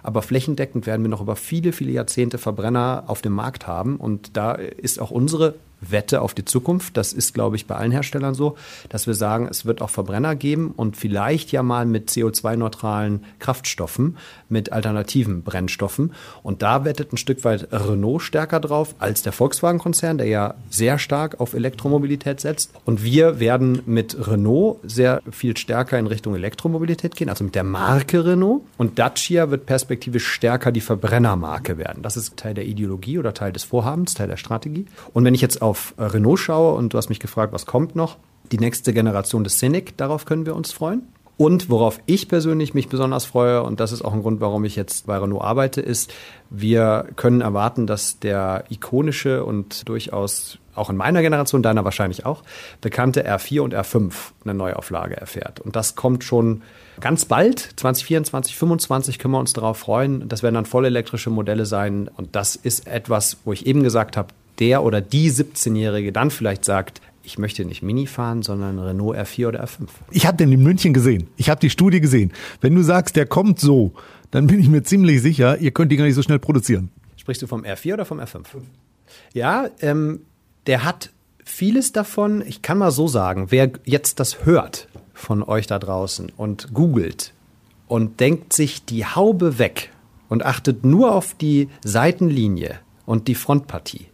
aber 0.04 0.22
flächendeckend 0.22 0.86
werden 0.86 1.04
wir 1.04 1.10
noch 1.10 1.22
über 1.22 1.36
viele, 1.36 1.74
viele 1.74 1.92
Jahrzehnte 1.92 2.38
Verbrenner 2.38 3.04
auf 3.08 3.22
dem 3.22 3.34
Markt 3.34 3.68
haben 3.68 3.98
und 3.98 4.38
da 4.38 4.54
ist 4.54 5.00
auch 5.00 5.12
unsere 5.12 5.56
Wette 5.82 6.22
auf 6.22 6.34
die 6.34 6.46
Zukunft. 6.46 6.96
Das 6.96 7.12
ist, 7.12 7.34
glaube 7.34 7.56
ich, 7.56 7.68
bei 7.68 7.76
allen 7.76 7.92
Herstellern 7.92 8.34
so, 8.34 8.56
dass 8.90 9.08
wir 9.08 9.14
sagen, 9.14 9.48
es 9.50 9.66
wird 9.66 9.82
auch 9.82 9.90
Verbrenner 9.90 10.36
geben 10.36 10.74
und 10.76 10.96
vielleicht 10.96 11.52
ja 11.52 11.64
mal 11.64 11.86
mit 11.86 12.10
CO2-neutralen 12.10 13.24
Kraftstoffen, 13.40 14.18
mit 14.48 14.72
alternativen 14.72 15.44
Brennstoffen. 15.44 16.14
Und 16.44 16.62
da 16.62 16.86
wettet 16.86 17.12
ein 17.12 17.18
Stück 17.18 17.44
weit 17.44 17.68
Renault 17.72 18.22
stärker 18.22 18.60
drauf 18.60 18.96
als 19.00 19.24
der 19.24 19.32
Volkswagen-Konzern, 19.32 20.18
der 20.18 20.28
ja 20.28 20.54
sehr 20.70 21.00
stark 21.00 21.40
auf 21.40 21.54
Elektromobilität 21.54 22.40
setzt. 22.40 22.72
Und 22.86 23.04
wir 23.04 23.40
werden 23.40 23.82
mit 23.86 24.28
Renault 24.28 24.80
sehr 24.84 25.22
viel 25.32 25.58
stärker 25.58 25.98
in 25.98 26.08
Richtung 26.08 26.36
Elektromobilität 26.36 27.16
gehen, 27.16 27.30
also 27.30 27.44
mit 27.44 27.56
der 27.56 27.64
Marke 27.64 28.26
Renault. 28.26 28.62
Und 28.78 29.00
Dacia 29.00 29.50
wird 29.50 29.66
perspektivisch 29.66 30.28
stärker 30.28 30.72
die 30.72 30.82
Verbrennermarke 30.82 31.78
werden. 31.78 32.04
Das 32.04 32.18
ist 32.18 32.38
Teil 32.38 32.54
der 32.54 32.66
Ideologie 32.66 33.18
oder 33.18 33.34
Teil 33.34 33.52
des 33.52 33.64
Vorhabens, 33.64 34.14
Teil 34.14 34.28
der 34.28 34.38
Strategie. 34.38 34.86
Und 35.14 35.26
wenn 35.26 35.34
ich 35.34 35.42
jetzt 35.42 35.62
auf 35.72 35.94
Renault 35.98 36.40
schaue 36.40 36.76
und 36.76 36.94
du 36.94 36.98
hast 36.98 37.10
mich 37.10 37.22
gefragt, 37.22 37.54
was 37.54 37.66
kommt 37.66 37.96
noch, 37.96 38.18
die 38.52 38.58
nächste 38.58 38.94
Generation 38.94 39.46
des 39.46 39.56
Scenic, 39.56 39.96
darauf 39.96 40.26
können 40.26 40.46
wir 40.46 40.56
uns 40.56 40.74
freuen. 40.74 41.08
Und 41.38 41.70
worauf 41.72 42.00
ich 42.06 42.28
persönlich 42.28 42.76
mich 42.76 42.88
besonders 42.90 43.26
freue, 43.26 43.64
und 43.64 43.80
das 43.80 43.92
ist 43.92 44.04
auch 44.04 44.14
ein 44.14 44.22
Grund, 44.22 44.42
warum 44.42 44.64
ich 44.66 44.76
jetzt 44.76 45.08
bei 45.08 45.18
Renault 45.18 45.42
arbeite, 45.42 45.82
ist, 45.82 46.14
wir 46.52 47.08
können 47.16 47.42
erwarten, 47.42 47.88
dass 47.88 48.20
der 48.20 48.66
ikonische 48.70 49.44
und 49.44 49.88
durchaus 49.90 50.60
auch 50.76 50.90
in 50.90 50.98
meiner 50.98 51.22
Generation, 51.22 51.64
deiner 51.64 51.84
wahrscheinlich 51.84 52.26
auch, 52.26 52.44
bekannte 52.80 53.28
R4 53.28 53.62
und 53.62 53.74
R5 53.74 54.14
eine 54.44 54.54
Neuauflage 54.54 55.18
erfährt. 55.18 55.60
Und 55.60 55.76
das 55.76 55.96
kommt 55.96 56.24
schon 56.24 56.62
ganz 57.00 57.26
bald, 57.26 57.60
2024, 57.60 58.56
2025 58.56 59.18
können 59.18 59.34
wir 59.34 59.40
uns 59.40 59.54
darauf 59.54 59.80
freuen. 59.80 60.30
Das 60.30 60.44
werden 60.44 60.56
dann 60.56 60.66
vollelektrische 60.66 61.30
Modelle 61.30 61.66
sein. 61.66 62.08
Und 62.16 62.36
das 62.36 62.56
ist 62.56 62.88
etwas, 62.88 63.38
wo 63.46 63.54
ich 63.54 63.66
eben 63.66 63.84
gesagt 63.84 64.16
habe, 64.16 64.30
der 64.62 64.84
oder 64.84 65.02
die 65.02 65.30
17-Jährige 65.30 66.14
dann 66.14 66.32
vielleicht 66.32 66.64
sagt, 66.64 67.02
ich 67.24 67.38
möchte 67.38 67.66
nicht 67.66 67.84
Mini 67.84 68.08
fahren, 68.08 68.42
sondern 68.42 68.80
Renault 68.80 69.18
R4 69.18 69.48
oder 69.50 69.64
R5. 69.64 69.88
Ich 70.12 70.26
habe 70.26 70.38
den 70.38 70.52
in 70.52 70.64
München 70.64 70.94
gesehen. 70.94 71.28
Ich 71.38 71.50
habe 71.50 71.60
die 71.60 71.70
Studie 71.70 72.00
gesehen. 72.00 72.32
Wenn 72.62 72.74
du 72.76 72.82
sagst, 72.82 73.16
der 73.16 73.26
kommt 73.26 73.60
so, 73.60 73.94
dann 74.32 74.48
bin 74.48 74.60
ich 74.60 74.70
mir 74.70 74.84
ziemlich 74.84 75.22
sicher, 75.22 75.58
ihr 75.58 75.72
könnt 75.72 75.92
die 75.92 75.98
gar 75.98 76.06
nicht 76.06 76.16
so 76.16 76.22
schnell 76.22 76.40
produzieren. 76.40 76.90
Sprichst 77.18 77.42
du 77.42 77.48
vom 77.48 77.64
R4 77.64 77.94
oder 77.94 78.06
vom 78.06 78.20
R5? 78.20 78.46
Ja, 79.34 79.70
ähm, 79.82 80.22
der 80.68 80.84
hat 80.84 81.12
vieles 81.44 81.92
davon. 81.92 82.44
Ich 82.48 82.62
kann 82.62 82.78
mal 82.78 82.92
so 82.92 83.08
sagen, 83.08 83.48
wer 83.50 83.72
jetzt 83.84 84.20
das 84.20 84.46
hört 84.46 84.88
von 85.14 85.44
euch 85.44 85.68
da 85.68 85.80
draußen 85.80 86.32
und 86.36 86.74
googelt 86.74 87.34
und 87.88 88.20
denkt 88.20 88.54
sich 88.54 88.86
die 88.86 89.06
Haube 89.06 89.60
weg 89.60 89.92
und 90.30 90.46
achtet 90.46 90.86
nur 90.86 91.14
auf 91.14 91.36
die 91.36 91.70
Seitenlinie 91.84 92.80
und 93.06 93.28
die 93.28 93.36
Frontpartie, 93.36 94.08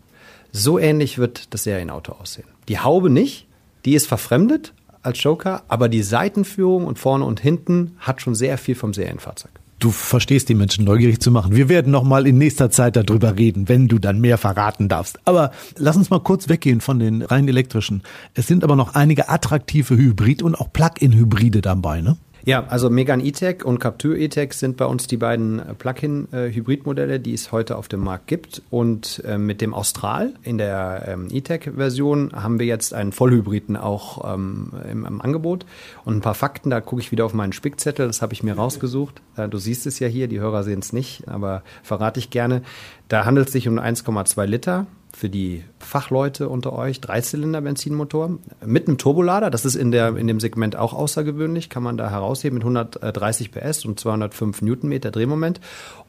so 0.63 0.79
ähnlich 0.79 1.17
wird 1.17 1.53
das 1.53 1.63
Serienauto 1.63 2.13
aussehen. 2.13 2.47
Die 2.67 2.79
Haube 2.79 3.09
nicht, 3.09 3.47
die 3.85 3.95
ist 3.95 4.07
verfremdet 4.07 4.73
als 5.01 5.21
Joker, 5.23 5.63
aber 5.67 5.89
die 5.89 6.03
Seitenführung 6.03 6.85
und 6.85 6.99
vorne 6.99 7.25
und 7.25 7.39
hinten 7.39 7.95
hat 7.99 8.21
schon 8.21 8.35
sehr 8.35 8.57
viel 8.57 8.75
vom 8.75 8.93
Serienfahrzeug. 8.93 9.51
Du 9.79 9.91
verstehst 9.91 10.49
die 10.49 10.55
Menschen 10.55 10.85
neugierig 10.85 11.19
zu 11.19 11.29
machen. 11.29 11.55
Wir 11.55 11.69
werden 11.69 11.91
noch 11.91 12.03
mal 12.03 12.25
in 12.25 12.39
nächster 12.39 12.71
Zeit 12.71 12.95
darüber 12.95 13.37
reden, 13.37 13.69
wenn 13.69 13.87
du 13.87 13.99
dann 13.99 14.19
mehr 14.19 14.39
verraten 14.39 14.89
darfst. 14.89 15.19
Aber 15.25 15.51
lass 15.77 15.95
uns 15.95 16.09
mal 16.09 16.19
kurz 16.19 16.49
weggehen 16.49 16.81
von 16.81 16.97
den 16.97 17.21
rein 17.21 17.47
elektrischen. 17.47 18.01
Es 18.33 18.47
sind 18.47 18.63
aber 18.63 18.75
noch 18.75 18.95
einige 18.95 19.29
attraktive 19.29 19.95
Hybrid- 19.95 20.41
und 20.41 20.55
auch 20.55 20.73
Plug-in-Hybride 20.73 21.61
dabei, 21.61 22.01
ne? 22.01 22.17
Ja, 22.47 22.63
also 22.69 22.89
Megan 22.89 23.19
E-Tech 23.19 23.65
und 23.65 23.79
Captur 23.79 24.15
E-Tech 24.15 24.53
sind 24.53 24.77
bei 24.77 24.85
uns 24.85 25.05
die 25.07 25.17
beiden 25.17 25.59
äh, 25.59 25.73
Plug-in-Hybrid-Modelle, 25.73 27.19
die 27.19 27.33
es 27.33 27.51
heute 27.51 27.75
auf 27.75 27.89
dem 27.89 27.99
Markt 27.99 28.27
gibt. 28.27 28.61
Und 28.69 29.21
äh, 29.27 29.37
mit 29.37 29.59
dem 29.59 29.73
Austral 29.73 30.33
in 30.43 30.57
der 30.57 31.03
ähm, 31.09 31.27
E-Tech-Version 31.29 32.31
haben 32.31 32.57
wir 32.57 32.65
jetzt 32.65 32.93
einen 32.93 33.11
Vollhybriden 33.11 33.75
auch 33.75 34.33
ähm, 34.33 34.71
im, 34.89 35.19
Angebot. 35.19 35.65
Und 36.05 36.15
ein 36.15 36.21
paar 36.21 36.35
Fakten, 36.35 36.69
da 36.69 36.79
gucke 36.79 37.01
ich 37.01 37.11
wieder 37.11 37.25
auf 37.25 37.33
meinen 37.33 37.51
Spickzettel, 37.51 38.07
das 38.07 38.21
habe 38.21 38.31
ich 38.31 38.43
mir 38.43 38.53
rausgesucht. 38.53 39.21
Äh, 39.35 39.49
du 39.49 39.57
siehst 39.57 39.85
es 39.85 39.99
ja 39.99 40.07
hier, 40.07 40.29
die 40.29 40.39
Hörer 40.39 40.63
sehen 40.63 40.79
es 40.79 40.93
nicht, 40.93 41.27
aber 41.27 41.63
verrate 41.83 42.21
ich 42.21 42.29
gerne. 42.29 42.61
Da 43.09 43.25
handelt 43.25 43.47
es 43.47 43.51
sich 43.51 43.67
um 43.67 43.77
1,2 43.77 44.45
Liter 44.45 44.87
für 45.17 45.29
die 45.29 45.63
Fachleute 45.79 46.47
unter 46.47 46.74
euch, 46.74 47.01
Dreizylinder-Benzinmotor 47.01 48.38
mit 48.63 48.88
einem 48.88 49.00
Turbolader. 49.00 49.50
Das 49.50 49.65
ist 49.65 49.74
in, 49.74 49.91
der, 49.91 50.15
in 50.15 50.27
dem 50.27 50.39
Segment 50.39 50.75
auch 50.75 50.93
außergewöhnlich, 50.93 51.69
kann 51.69 51.81
man 51.81 51.97
da 51.97 52.12
herausheben 52.12 52.59
mit 52.59 52.63
130 52.63 53.51
PS 53.51 53.86
und 53.86 54.00
205 54.00 54.62
Newtonmeter 54.62 55.09
Drehmoment. 55.09 55.59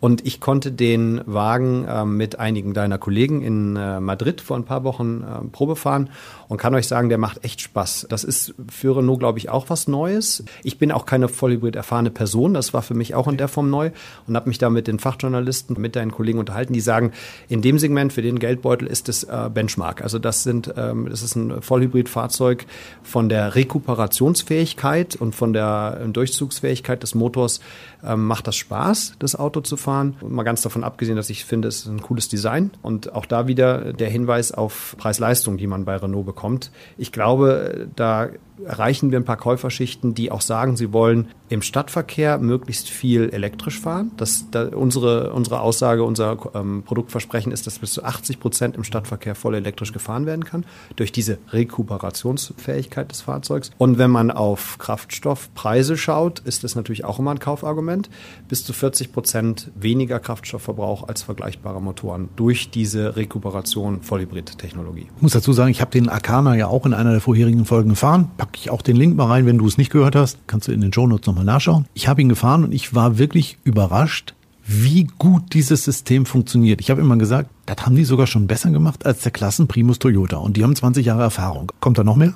Und 0.01 0.27
ich 0.27 0.41
konnte 0.41 0.73
den 0.73 1.23
Wagen 1.25 1.87
äh, 1.87 2.05
mit 2.05 2.39
einigen 2.39 2.75
deiner 2.75 2.99
Kollegen 2.99 3.41
in 3.41 3.77
äh, 3.77 3.99
Madrid 3.99 4.43
vor 4.43 4.57
ein 4.59 4.65
paar 4.65 4.85
Wochen 4.85 5.23
äh, 5.23 5.49
Probe 5.49 5.75
fahren 5.75 6.11
und 6.49 6.59
kann 6.59 6.75
euch 6.75 6.87
sagen, 6.87 7.09
der 7.09 7.19
macht 7.19 7.45
echt 7.45 7.63
Spaß. 7.63 8.07
Das 8.11 8.25
ist 8.25 8.55
für 8.71 8.97
Renault, 8.97 9.21
glaube 9.21 9.39
ich, 9.39 9.49
auch 9.49 9.71
was 9.71 9.89
Neues. 9.89 10.45
Ich 10.63 10.79
bin 10.79 10.93
auch 10.93 11.07
keine 11.07 11.29
Vollhybrid 11.29 11.77
erfahrene 11.77 12.11
Person. 12.11 12.53
Das 12.53 12.75
war 12.75 12.83
für 12.83 12.95
mich 12.95 13.15
auch 13.15 13.27
in 13.27 13.39
der 13.39 13.49
Form 13.49 13.71
neu 13.71 13.91
und 14.27 14.37
habe 14.37 14.49
mich 14.49 14.59
da 14.59 14.69
mit 14.69 14.87
den 14.87 14.99
Fachjournalisten, 14.99 15.81
mit 15.81 15.97
deinen 15.97 16.13
Kollegen 16.13 16.39
unterhalten, 16.39 16.75
die 16.75 16.81
sagen, 16.81 17.13
in 17.49 17.63
dem 17.63 17.79
Segment 17.79 18.13
für 18.13 18.23
den 18.23 18.39
Geldbeutel 18.39 18.87
ist 18.87 18.98
es 19.07 19.25
äh, 19.25 19.51
Benchmark. 19.53 20.03
Also 20.03 20.19
das 20.19 20.43
sind, 20.43 20.73
ähm, 20.77 21.09
das 21.11 21.23
ist 21.23 21.37
ein 21.37 21.61
Vollhybridfahrzeug 21.61 22.67
von 23.03 23.29
der 23.29 23.55
Rekuperationsfähigkeit 23.55 25.17
und 25.17 25.35
von 25.35 25.53
der 25.53 26.07
Durchzugsfähigkeit 26.09 27.03
des 27.03 27.15
Motors 27.15 27.61
ähm, 28.03 28.27
macht 28.27 28.47
das 28.47 28.57
Spaß, 28.57 29.15
das 29.19 29.37
Auto 29.37 29.61
zu 29.61 29.77
fahren. 29.77 30.17
Mal 30.27 30.43
ganz 30.43 30.63
davon 30.63 30.85
abgesehen, 30.85 31.17
dass 31.17 31.31
ich 31.31 31.45
finde, 31.45 31.69
es 31.69 31.81
ist 31.81 31.89
ein 31.89 32.03
cooles 32.03 32.29
Design 32.29 32.71
und 32.83 33.13
auch 33.13 33.27
da 33.27 33.47
wieder 33.47 33.93
der 33.93 34.09
Hinweis 34.09 34.53
auf 34.53 34.97
Preis-Leistung, 34.99 35.59
die 35.59 35.67
man 35.67 35.85
bei 35.85 35.97
Renault 35.97 36.27
bekommt. 36.27 36.71
Ich 36.97 37.13
glaube, 37.13 37.89
da 37.95 38.29
erreichen 38.65 39.11
wir 39.11 39.19
ein 39.19 39.25
paar 39.25 39.37
Käuferschichten, 39.37 40.15
die 40.15 40.31
auch 40.31 40.41
sagen, 40.41 40.77
sie 40.77 40.93
wollen 40.93 41.29
im 41.49 41.63
Stadtverkehr 41.63 42.39
möglichst 42.39 42.89
viel 42.89 43.31
elektrisch 43.31 43.81
fahren. 43.81 44.11
Das, 44.17 44.47
da, 44.51 44.69
unsere, 44.69 45.33
unsere 45.33 45.61
Aussage, 45.61 46.05
unser 46.05 46.37
ähm, 46.55 46.83
Produktversprechen 46.85 47.53
ist, 47.53 47.67
dass 47.67 47.79
bis 47.79 47.93
zu 47.93 48.05
80 48.05 48.41
Prozent 48.41 48.77
im 48.77 48.85
Stadtverkehr 48.85 49.35
voll 49.35 49.55
elektrisch 49.55 49.93
gefahren 49.93 50.27
werden 50.27 50.45
kann, 50.45 50.65
durch 50.97 51.13
diese 51.13 51.39
Rekuperationsfähigkeit 51.51 53.11
des 53.11 53.23
Fahrzeugs. 53.23 53.71
Und 53.79 53.99
wenn 53.99 54.11
man 54.11 54.31
auf 54.31 54.79
Kraftstoffpreise 54.79 55.97
schaut, 55.97 56.41
ist 56.41 56.65
das 56.65 56.75
natürlich 56.75 57.05
auch 57.05 57.19
immer 57.19 57.31
ein 57.31 57.39
Kaufargument. 57.39 58.11
Bis 58.49 58.65
zu 58.65 58.73
40 58.73 59.13
Prozent 59.13 59.71
weniger 59.75 60.21
Kraftstoffverbrauch 60.21 61.09
als 61.09 61.23
vergleichbare 61.23 61.81
Motoren 61.81 62.29
durch 62.37 62.71
diese 62.71 63.17
Rekuperation 63.17 64.03
Vollhybrid-Technologie. 64.03 65.09
Ich 65.17 65.23
muss 65.23 65.33
dazu 65.33 65.53
sagen, 65.53 65.71
ich 65.71 65.81
habe 65.81 65.91
den 65.91 66.09
Arcana 66.09 66.57
ja 66.57 66.67
auch 66.67 66.85
in 66.85 66.95
einer 66.95 67.13
der 67.13 67.21
vorherigen 67.21 67.65
Folgen 67.65 67.91
gefahren. 67.91 68.31
Packe 68.49 68.61
ich 68.63 68.71
auch 68.71 68.81
den 68.81 68.97
Link 68.97 69.15
mal 69.15 69.27
rein, 69.27 69.45
wenn 69.45 69.59
du 69.59 69.67
es 69.67 69.77
nicht 69.77 69.93
gehört 69.93 70.17
hast. 70.17 70.39
Kannst 70.47 70.69
du 70.69 70.73
in 70.73 70.81
den 70.81 70.91
Show 70.91 71.07
Notes 71.07 71.27
nochmal 71.27 71.45
nachschauen. 71.45 71.85
Ich 71.93 72.09
habe 72.09 72.23
ihn 72.23 72.31
gefahren 72.31 72.65
und 72.65 72.73
ich 72.73 72.95
war 72.95 73.19
wirklich 73.19 73.59
überrascht, 73.63 74.33
wie 74.65 75.07
gut 75.19 75.53
dieses 75.53 75.85
System 75.85 76.25
funktioniert. 76.25 76.81
Ich 76.81 76.91
habe 76.91 77.03
immer 77.03 77.19
gesagt, 77.19 77.51
das 77.67 77.85
haben 77.85 77.95
die 77.95 78.05
sogar 78.05 78.27
schon 78.27 78.47
besser 78.47 78.71
gemacht 78.71 79.05
als 79.05 79.21
der 79.21 79.33
Klassen 79.33 79.69
Primus 79.69 79.99
Toyota 79.99 80.39
und 80.39 80.57
die 80.57 80.65
haben 80.65 80.75
20 80.75 81.05
Jahre 81.05 81.25
Erfahrung. 81.25 81.73
Kommt 81.81 81.99
da 81.99 82.05
noch 82.05 82.17
mehr? 82.17 82.33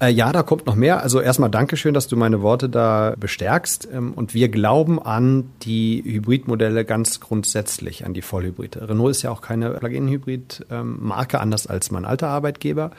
Äh, 0.00 0.10
ja, 0.10 0.30
da 0.32 0.42
kommt 0.42 0.66
noch 0.66 0.74
mehr. 0.76 1.02
Also 1.02 1.20
erstmal 1.20 1.50
Dankeschön, 1.50 1.94
dass 1.94 2.06
du 2.06 2.16
meine 2.16 2.42
Worte 2.42 2.68
da 2.68 3.14
bestärkst. 3.18 3.88
Ähm, 3.92 4.12
und 4.14 4.34
wir 4.34 4.48
glauben 4.48 5.00
an 5.00 5.50
die 5.62 6.02
Hybridmodelle 6.04 6.84
ganz 6.84 7.20
grundsätzlich, 7.20 8.04
an 8.04 8.12
die 8.12 8.22
Vollhybride. 8.22 8.88
Renault 8.88 9.10
ist 9.10 9.22
ja 9.22 9.30
auch 9.30 9.40
keine 9.40 9.70
Plug-in-Hybrid-Marke, 9.70 11.36
ähm, 11.36 11.42
anders 11.42 11.66
als 11.66 11.90
mein 11.90 12.04
alter 12.04 12.28
Arbeitgeber. 12.28 12.90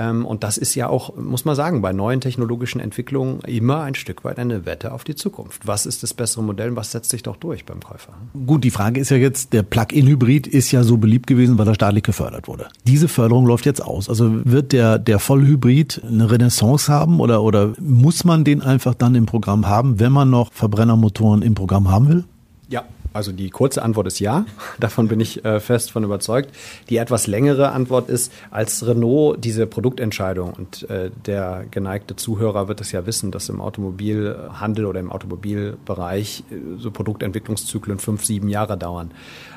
Ähm, 0.00 0.24
und 0.24 0.42
das 0.42 0.56
ist 0.56 0.74
ja 0.74 0.88
auch, 0.88 1.14
muss 1.16 1.44
man 1.44 1.54
sagen, 1.54 1.82
bei 1.82 1.92
neuen 1.92 2.22
technologischen 2.22 2.80
Entwicklungen 2.80 3.40
immer 3.40 3.82
ein 3.82 3.94
Stück 3.94 4.24
weit 4.24 4.38
eine 4.38 4.64
Wette 4.64 4.92
auf 4.92 5.04
die 5.04 5.14
Zukunft. 5.14 5.66
Was 5.66 5.84
ist 5.84 6.02
das 6.02 6.14
bessere 6.14 6.42
Modell 6.42 6.70
und 6.70 6.76
was 6.76 6.90
setzt 6.90 7.10
sich 7.10 7.22
doch 7.22 7.36
durch 7.36 7.66
beim 7.66 7.80
Käufer? 7.80 8.14
Gut, 8.46 8.64
die 8.64 8.70
Frage 8.70 8.98
ist 8.98 9.10
ja 9.10 9.18
jetzt, 9.18 9.52
der 9.52 9.62
Plug-in-Hybrid 9.62 10.46
ist 10.46 10.72
ja 10.72 10.84
so 10.84 10.96
beliebt 10.96 11.26
gewesen, 11.26 11.58
weil 11.58 11.68
er 11.68 11.74
staatlich 11.74 12.02
gefördert 12.02 12.48
wurde. 12.48 12.68
Diese 12.86 13.08
Förderung 13.08 13.44
läuft 13.44 13.66
jetzt 13.66 13.84
aus. 13.84 14.08
Also 14.08 14.30
wird 14.44 14.72
der, 14.72 14.98
der 14.98 15.18
Vollhybrid 15.18 16.00
eine 16.06 16.30
Renaissance 16.30 16.90
haben 16.90 17.20
oder, 17.20 17.42
oder 17.42 17.74
muss 17.78 18.24
man 18.24 18.44
den 18.44 18.62
einfach 18.62 18.94
dann 18.94 19.14
im 19.14 19.26
Programm 19.26 19.68
haben, 19.68 20.00
wenn 20.00 20.12
man 20.12 20.30
noch 20.30 20.50
Verbrennermotoren 20.54 21.42
im 21.42 21.54
Programm 21.54 21.90
haben 21.90 22.08
will? 22.08 22.24
Ja, 22.70 22.84
also 23.12 23.32
die 23.32 23.50
kurze 23.50 23.82
Antwort 23.82 24.06
ist 24.06 24.20
ja, 24.20 24.44
davon 24.80 25.08
bin 25.08 25.20
ich 25.20 25.44
äh, 25.44 25.60
fest 25.60 25.90
von 25.90 26.04
überzeugt. 26.04 26.54
Die 26.88 26.96
etwas 26.96 27.26
längere 27.26 27.72
Antwort 27.72 28.08
ist, 28.08 28.32
als 28.50 28.86
Renault 28.86 29.44
diese 29.44 29.66
Produktentscheidung 29.66 30.52
und 30.52 30.88
äh, 30.90 31.10
der 31.26 31.64
geneigte 31.70 32.16
Zuhörer 32.16 32.68
wird 32.68 32.80
es 32.80 32.92
ja 32.92 33.06
wissen, 33.06 33.30
dass 33.30 33.48
im 33.48 33.60
Automobilhandel 33.60 34.86
oder 34.86 35.00
im 35.00 35.10
Automobilbereich 35.10 36.44
äh, 36.50 36.78
so 36.78 36.90
Produktentwicklungszyklen 36.90 37.98
fünf, 37.98 38.24
sieben 38.24 38.48
Jahre 38.48 38.76
dauern. 38.76 39.10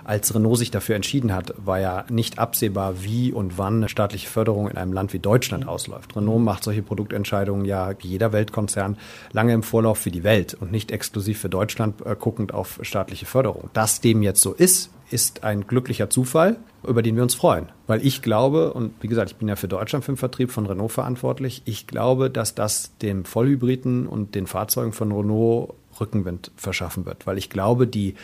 Als 0.06 0.36
Renault 0.36 0.58
sich 0.58 0.72
dafür 0.72 0.96
entschieden 0.96 1.34
hat, 1.34 1.54
war 1.58 1.80
ja 1.80 2.06
nicht 2.10 2.40
absehbar, 2.40 3.04
wie 3.04 3.32
und 3.32 3.58
wann 3.58 3.78
eine 3.78 3.90
staatliche 3.90 4.30
Förderung 4.30 4.70
in 4.70 4.78
einem 4.78 4.94
Land 4.94 5.14
wie 5.14 5.20
Deutschland 5.20 5.68
ausläuft. 5.68 6.16
Renault 6.16 6.42
macht 6.42 6.64
solche 6.64 6.82
Produktentscheidungen 6.82 7.66
ja 7.66 7.92
wie 8.00 8.08
jeder 8.08 8.34
Weltkonzern 8.34 8.98
lange 9.32 9.54
im 9.54 9.64
Vorlauf 9.64 9.98
für 9.98 10.12
die 10.12 10.24
Welt 10.24 10.56
und 10.56 10.72
nicht 10.72 10.92
exklusiv 10.92 11.40
für 11.40 11.50
Deutschland 11.50 12.06
äh, 12.06 12.16
guckend 12.20 12.54
auf 12.54 12.80
staatliche 12.82 13.26
Förderung. 13.26 13.70
Dass 13.74 14.02
dem 14.02 14.24
jetzt 14.24 14.42
so 14.42 14.54
ist, 14.54 14.92
ist 15.10 15.44
ein 15.44 15.68
glücklicher 15.68 16.10
Zufall, 16.10 16.58
über 16.86 17.02
den 17.02 17.16
wir 17.16 17.24
uns 17.24 17.36
freuen. 17.36 17.68
Weil 17.88 18.06
ich 18.06 18.22
glaube, 18.22 18.74
und 18.74 18.94
wie 19.02 19.08
gesagt, 19.08 19.32
ich 19.32 19.38
bin 19.38 19.48
ja 19.48 19.56
für 19.56 19.68
Deutschland 19.68 20.04
für 20.04 20.12
den 20.12 20.18
Vertrieb 20.18 20.52
von 20.52 20.66
Renault 20.66 20.92
verantwortlich, 20.92 21.62
ich 21.66 21.88
glaube, 21.88 22.30
dass 22.30 22.56
das 22.56 22.98
dem 22.98 23.24
Vollhybriden 23.24 24.08
und 24.08 24.36
den 24.36 24.48
Fahrzeugen 24.48 24.92
von 24.92 25.12
Renault 25.12 25.76
Rückenwind 26.00 26.52
verschaffen 26.56 27.06
wird. 27.06 27.28
Weil 27.28 27.38
ich 27.38 27.50
glaube, 27.50 27.88
die 27.88 28.16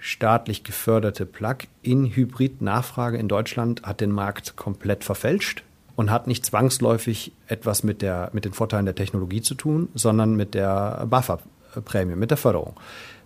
staatlich 0.00 0.64
geförderte 0.64 1.26
Plug-in-Hybrid-Nachfrage 1.26 3.18
in 3.18 3.28
Deutschland 3.28 3.82
hat 3.82 4.00
den 4.00 4.10
Markt 4.10 4.56
komplett 4.56 5.04
verfälscht 5.04 5.62
und 5.94 6.10
hat 6.10 6.26
nicht 6.26 6.46
zwangsläufig 6.46 7.32
etwas 7.46 7.84
mit, 7.84 8.02
der, 8.02 8.30
mit 8.32 8.44
den 8.44 8.54
Vorteilen 8.54 8.86
der 8.86 8.94
Technologie 8.94 9.42
zu 9.42 9.54
tun, 9.54 9.88
sondern 9.94 10.34
mit 10.34 10.54
der 10.54 11.06
BAFA-Prämie, 11.08 12.16
mit 12.16 12.30
der 12.30 12.38
Förderung. 12.38 12.74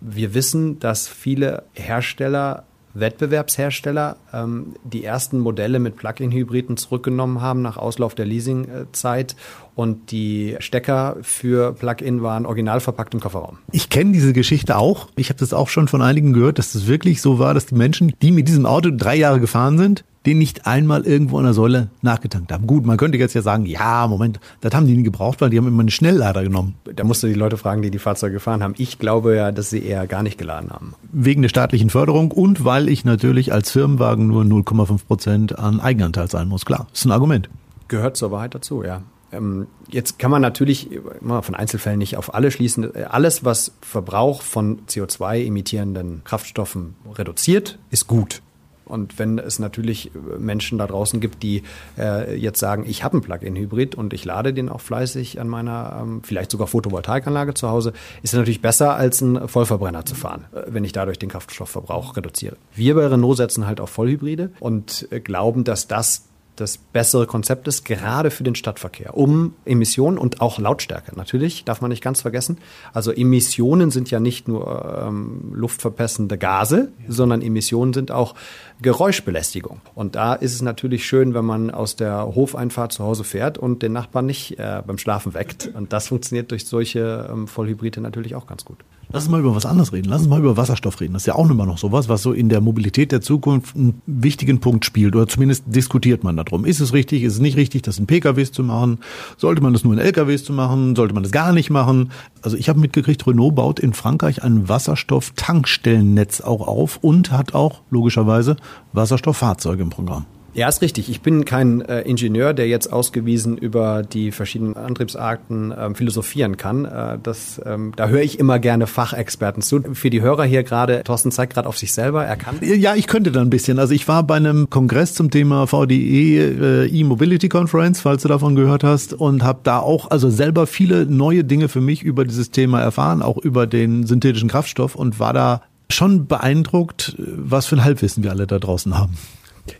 Wir 0.01 0.33
wissen, 0.33 0.79
dass 0.79 1.07
viele 1.07 1.63
Hersteller 1.73 2.65
Wettbewerbshersteller 2.95 4.17
ähm, 4.33 4.75
die 4.83 5.03
ersten 5.03 5.39
Modelle 5.39 5.79
mit 5.79 5.97
Plug-in-Hybriden 5.97 6.77
zurückgenommen 6.77 7.41
haben 7.41 7.61
nach 7.61 7.77
Auslauf 7.77 8.15
der 8.15 8.25
Leasingzeit 8.25 9.35
und 9.75 10.11
die 10.11 10.55
Stecker 10.59 11.17
für 11.21 11.73
Plug-in 11.73 12.23
waren 12.23 12.45
original 12.45 12.79
verpackt 12.79 13.13
im 13.13 13.19
Kofferraum. 13.19 13.59
Ich 13.71 13.89
kenne 13.89 14.13
diese 14.13 14.33
Geschichte 14.33 14.77
auch. 14.77 15.09
Ich 15.15 15.29
habe 15.29 15.39
das 15.39 15.53
auch 15.53 15.69
schon 15.69 15.87
von 15.87 16.01
einigen 16.01 16.33
gehört, 16.33 16.57
dass 16.57 16.67
es 16.67 16.73
das 16.73 16.87
wirklich 16.87 17.21
so 17.21 17.37
war, 17.37 17.53
dass 17.53 17.67
die 17.67 17.75
Menschen, 17.75 18.13
die 18.21 18.31
mit 18.31 18.47
diesem 18.47 18.65
Auto 18.65 18.89
drei 18.91 19.15
Jahre 19.15 19.39
gefahren 19.39 19.77
sind, 19.77 20.03
den 20.25 20.37
nicht 20.37 20.65
einmal 20.65 21.05
irgendwo 21.05 21.37
an 21.37 21.43
der 21.45 21.53
Säule 21.53 21.89
nachgetankt 22.01 22.51
haben. 22.51 22.67
Gut, 22.67 22.85
man 22.85 22.97
könnte 22.97 23.17
jetzt 23.17 23.33
ja 23.33 23.41
sagen, 23.41 23.65
ja, 23.65 24.07
Moment, 24.07 24.39
das 24.61 24.73
haben 24.73 24.87
die 24.87 24.95
nie 24.95 25.03
gebraucht, 25.03 25.41
weil 25.41 25.49
die 25.49 25.57
haben 25.57 25.67
immer 25.67 25.81
einen 25.81 25.89
Schnelllader 25.89 26.43
genommen. 26.43 26.75
Da 26.95 27.03
musst 27.03 27.23
du 27.23 27.27
die 27.27 27.33
Leute 27.33 27.57
fragen, 27.57 27.81
die 27.81 27.91
die 27.91 27.99
Fahrzeuge 27.99 28.35
gefahren 28.35 28.63
haben. 28.63 28.73
Ich 28.77 28.99
glaube 28.99 29.35
ja, 29.35 29.51
dass 29.51 29.69
sie 29.69 29.83
eher 29.83 30.07
gar 30.07 30.23
nicht 30.23 30.37
geladen 30.37 30.69
haben. 30.71 30.93
Wegen 31.11 31.41
der 31.41 31.49
staatlichen 31.49 31.89
Förderung 31.89 32.31
und 32.31 32.65
weil 32.65 32.89
ich 32.89 33.05
natürlich 33.05 33.53
als 33.53 33.71
Firmenwagen 33.71 34.27
nur 34.27 34.43
0,5 34.43 35.05
Prozent 35.05 35.59
an 35.59 35.79
Eigenanteil 35.79 36.27
zahlen 36.27 36.49
muss. 36.49 36.65
Klar, 36.65 36.87
ist 36.93 37.05
ein 37.05 37.11
Argument. 37.11 37.49
Gehört 37.87 38.17
zur 38.17 38.31
Wahrheit 38.31 38.55
dazu, 38.55 38.83
ja. 38.83 39.01
Ähm, 39.31 39.67
jetzt 39.89 40.19
kann 40.19 40.31
man 40.31 40.41
natürlich 40.41 40.89
immer 41.21 41.41
von 41.41 41.55
Einzelfällen 41.55 41.99
nicht 41.99 42.17
auf 42.17 42.33
alle 42.33 42.51
schließen. 42.51 42.95
Alles, 43.07 43.43
was 43.43 43.73
Verbrauch 43.81 44.41
von 44.41 44.81
CO2 44.87 45.45
emittierenden 45.45 46.21
Kraftstoffen 46.23 46.95
reduziert, 47.15 47.77
ist 47.89 48.07
gut. 48.07 48.41
Und 48.85 49.19
wenn 49.19 49.39
es 49.39 49.59
natürlich 49.59 50.11
Menschen 50.37 50.77
da 50.77 50.87
draußen 50.87 51.19
gibt, 51.19 51.43
die 51.43 51.63
äh, 51.97 52.35
jetzt 52.37 52.59
sagen, 52.59 52.85
ich 52.87 53.03
habe 53.03 53.13
einen 53.13 53.23
Plug-in-Hybrid 53.23 53.95
und 53.95 54.13
ich 54.13 54.25
lade 54.25 54.53
den 54.53 54.69
auch 54.69 54.81
fleißig 54.81 55.39
an 55.39 55.47
meiner, 55.47 55.99
ähm, 56.01 56.21
vielleicht 56.23 56.51
sogar 56.51 56.67
Photovoltaikanlage 56.67 57.53
zu 57.53 57.69
Hause, 57.69 57.93
ist 58.21 58.33
es 58.33 58.39
natürlich 58.39 58.61
besser, 58.61 58.95
als 58.95 59.21
einen 59.21 59.47
Vollverbrenner 59.47 60.05
zu 60.05 60.15
fahren, 60.15 60.45
äh, 60.53 60.61
wenn 60.67 60.83
ich 60.83 60.91
dadurch 60.91 61.19
den 61.19 61.29
Kraftstoffverbrauch 61.29 62.15
reduziere. 62.15 62.57
Wir 62.75 62.95
bei 62.95 63.07
Renault 63.07 63.37
setzen 63.37 63.65
halt 63.65 63.79
auf 63.79 63.89
Vollhybride 63.89 64.51
und 64.59 65.07
äh, 65.11 65.19
glauben, 65.19 65.63
dass 65.63 65.87
das 65.87 66.27
das 66.55 66.77
bessere 66.77 67.27
Konzept 67.27 67.67
ist, 67.67 67.85
gerade 67.85 68.31
für 68.31 68.43
den 68.43 68.55
Stadtverkehr, 68.55 69.15
um 69.15 69.53
Emissionen 69.65 70.17
und 70.17 70.41
auch 70.41 70.59
Lautstärke. 70.59 71.15
Natürlich 71.15 71.65
darf 71.65 71.81
man 71.81 71.89
nicht 71.89 72.03
ganz 72.03 72.21
vergessen. 72.21 72.57
Also 72.93 73.11
Emissionen 73.11 73.91
sind 73.91 74.11
ja 74.11 74.19
nicht 74.19 74.47
nur 74.47 75.03
ähm, 75.07 75.51
luftverpestende 75.53 76.37
Gase, 76.37 76.91
ja. 76.99 77.05
sondern 77.11 77.41
Emissionen 77.41 77.93
sind 77.93 78.11
auch 78.11 78.35
Geräuschbelästigung. 78.81 79.81
Und 79.93 80.15
da 80.15 80.33
ist 80.33 80.53
es 80.53 80.61
natürlich 80.61 81.05
schön, 81.05 81.33
wenn 81.33 81.45
man 81.45 81.71
aus 81.71 81.95
der 81.95 82.35
Hofeinfahrt 82.35 82.91
zu 82.91 83.03
Hause 83.03 83.23
fährt 83.23 83.57
und 83.57 83.81
den 83.81 83.93
Nachbarn 83.93 84.25
nicht 84.25 84.59
äh, 84.59 84.81
beim 84.85 84.97
Schlafen 84.97 85.33
weckt. 85.33 85.71
Und 85.73 85.93
das 85.93 86.07
funktioniert 86.07 86.51
durch 86.51 86.65
solche 86.65 87.29
ähm, 87.31 87.47
Vollhybride 87.47 88.01
natürlich 88.01 88.35
auch 88.35 88.47
ganz 88.47 88.65
gut. 88.65 88.77
Lass 89.11 89.23
uns 89.23 89.31
mal 89.31 89.39
über 89.39 89.55
was 89.55 89.65
anderes 89.65 89.93
reden. 89.93 90.09
Lass 90.09 90.21
uns 90.21 90.29
mal 90.29 90.39
über 90.39 90.57
Wasserstoff 90.57 90.99
reden. 90.99 91.13
Das 91.13 91.23
ist 91.23 91.27
ja 91.27 91.35
auch 91.35 91.49
immer 91.49 91.65
noch 91.65 91.77
sowas, 91.77 92.09
was 92.09 92.21
so 92.21 92.33
in 92.33 92.49
der 92.49 92.61
Mobilität 92.61 93.11
der 93.11 93.21
Zukunft 93.21 93.75
einen 93.75 94.01
wichtigen 94.05 94.59
Punkt 94.59 94.85
spielt. 94.85 95.15
Oder 95.15 95.27
zumindest 95.27 95.63
diskutiert 95.67 96.23
man 96.23 96.37
darum. 96.37 96.65
Ist 96.65 96.79
es 96.79 96.93
richtig, 96.93 97.23
ist 97.23 97.33
es 97.33 97.39
nicht 97.39 97.57
richtig, 97.57 97.83
das 97.83 97.99
in 97.99 98.07
PKWs 98.07 98.51
zu 98.51 98.63
machen? 98.63 98.99
Sollte 99.37 99.61
man 99.61 99.73
das 99.73 99.83
nur 99.83 99.93
in 99.93 99.99
LKWs 99.99 100.43
zu 100.43 100.53
machen? 100.53 100.95
Sollte 100.95 101.13
man 101.13 101.23
das 101.23 101.31
gar 101.31 101.53
nicht 101.53 101.69
machen? 101.69 102.11
Also 102.41 102.57
ich 102.57 102.69
habe 102.69 102.79
mitgekriegt, 102.79 103.25
Renault 103.25 103.55
baut 103.55 103.79
in 103.79 103.93
Frankreich 103.93 104.43
ein 104.43 104.67
Wasserstoff-Tankstellennetz 104.67 106.41
auch 106.41 106.67
auf 106.67 106.97
und 107.01 107.31
hat 107.31 107.53
auch 107.53 107.81
logischerweise 107.89 108.57
Wasserstofffahrzeuge 108.93 109.83
im 109.83 109.89
Programm. 109.89 110.25
Ja, 110.55 110.69
ist 110.69 110.81
richtig. 110.81 111.09
Ich 111.09 111.19
bin 111.19 111.43
kein 111.43 111.81
äh, 111.81 112.03
Ingenieur, 112.03 112.53
der 112.53 112.69
jetzt 112.69 112.91
ausgewiesen 112.91 113.57
über 113.57 114.03
die 114.03 114.31
verschiedenen 114.31 114.77
Antriebsarten 114.77 115.73
ähm, 115.77 115.95
philosophieren 115.95 116.55
kann. 116.55 116.85
Äh, 116.85 117.19
das, 117.21 117.61
ähm, 117.65 117.91
da 117.97 118.07
höre 118.07 118.21
ich 118.21 118.39
immer 118.39 118.57
gerne 118.59 118.87
Fachexperten 118.87 119.61
zu. 119.61 119.81
Für 119.93 120.09
die 120.09 120.21
Hörer 120.21 120.45
hier 120.45 120.63
gerade, 120.63 121.03
Thorsten 121.03 121.31
zeigt 121.31 121.55
gerade 121.55 121.67
auf 121.67 121.77
sich 121.77 121.91
selber, 121.91 122.23
er 122.23 122.37
kann. 122.37 122.59
Ja, 122.61 122.95
ich 122.95 123.07
könnte 123.07 123.33
da 123.33 123.41
ein 123.41 123.49
bisschen. 123.49 123.79
Also 123.79 123.93
ich 123.93 124.07
war 124.07 124.23
bei 124.23 124.37
einem 124.37 124.69
Kongress 124.69 125.13
zum 125.13 125.29
Thema 125.29 125.67
VDE 125.67 126.85
äh, 126.85 126.87
E-Mobility 126.87 127.49
Conference, 127.49 127.99
falls 127.99 128.21
du 128.21 128.29
davon 128.29 128.55
gehört 128.55 128.85
hast, 128.85 129.13
und 129.13 129.43
habe 129.43 129.59
da 129.63 129.79
auch 129.79 130.09
also 130.09 130.29
selber 130.29 130.67
viele 130.67 131.05
neue 131.05 131.43
Dinge 131.43 131.67
für 131.67 131.81
mich 131.81 132.01
über 132.01 132.23
dieses 132.23 132.51
Thema 132.51 132.79
erfahren, 132.79 133.21
auch 133.21 133.37
über 133.37 133.67
den 133.67 134.07
synthetischen 134.07 134.47
Kraftstoff 134.47 134.95
und 134.95 135.19
war 135.19 135.33
da 135.33 135.63
schon 135.89 136.27
beeindruckt, 136.27 137.17
was 137.17 137.65
für 137.65 137.75
ein 137.75 137.83
Halbwissen 137.83 138.23
wir 138.23 138.31
alle 138.31 138.47
da 138.47 138.57
draußen 138.57 138.97
haben. 138.97 139.17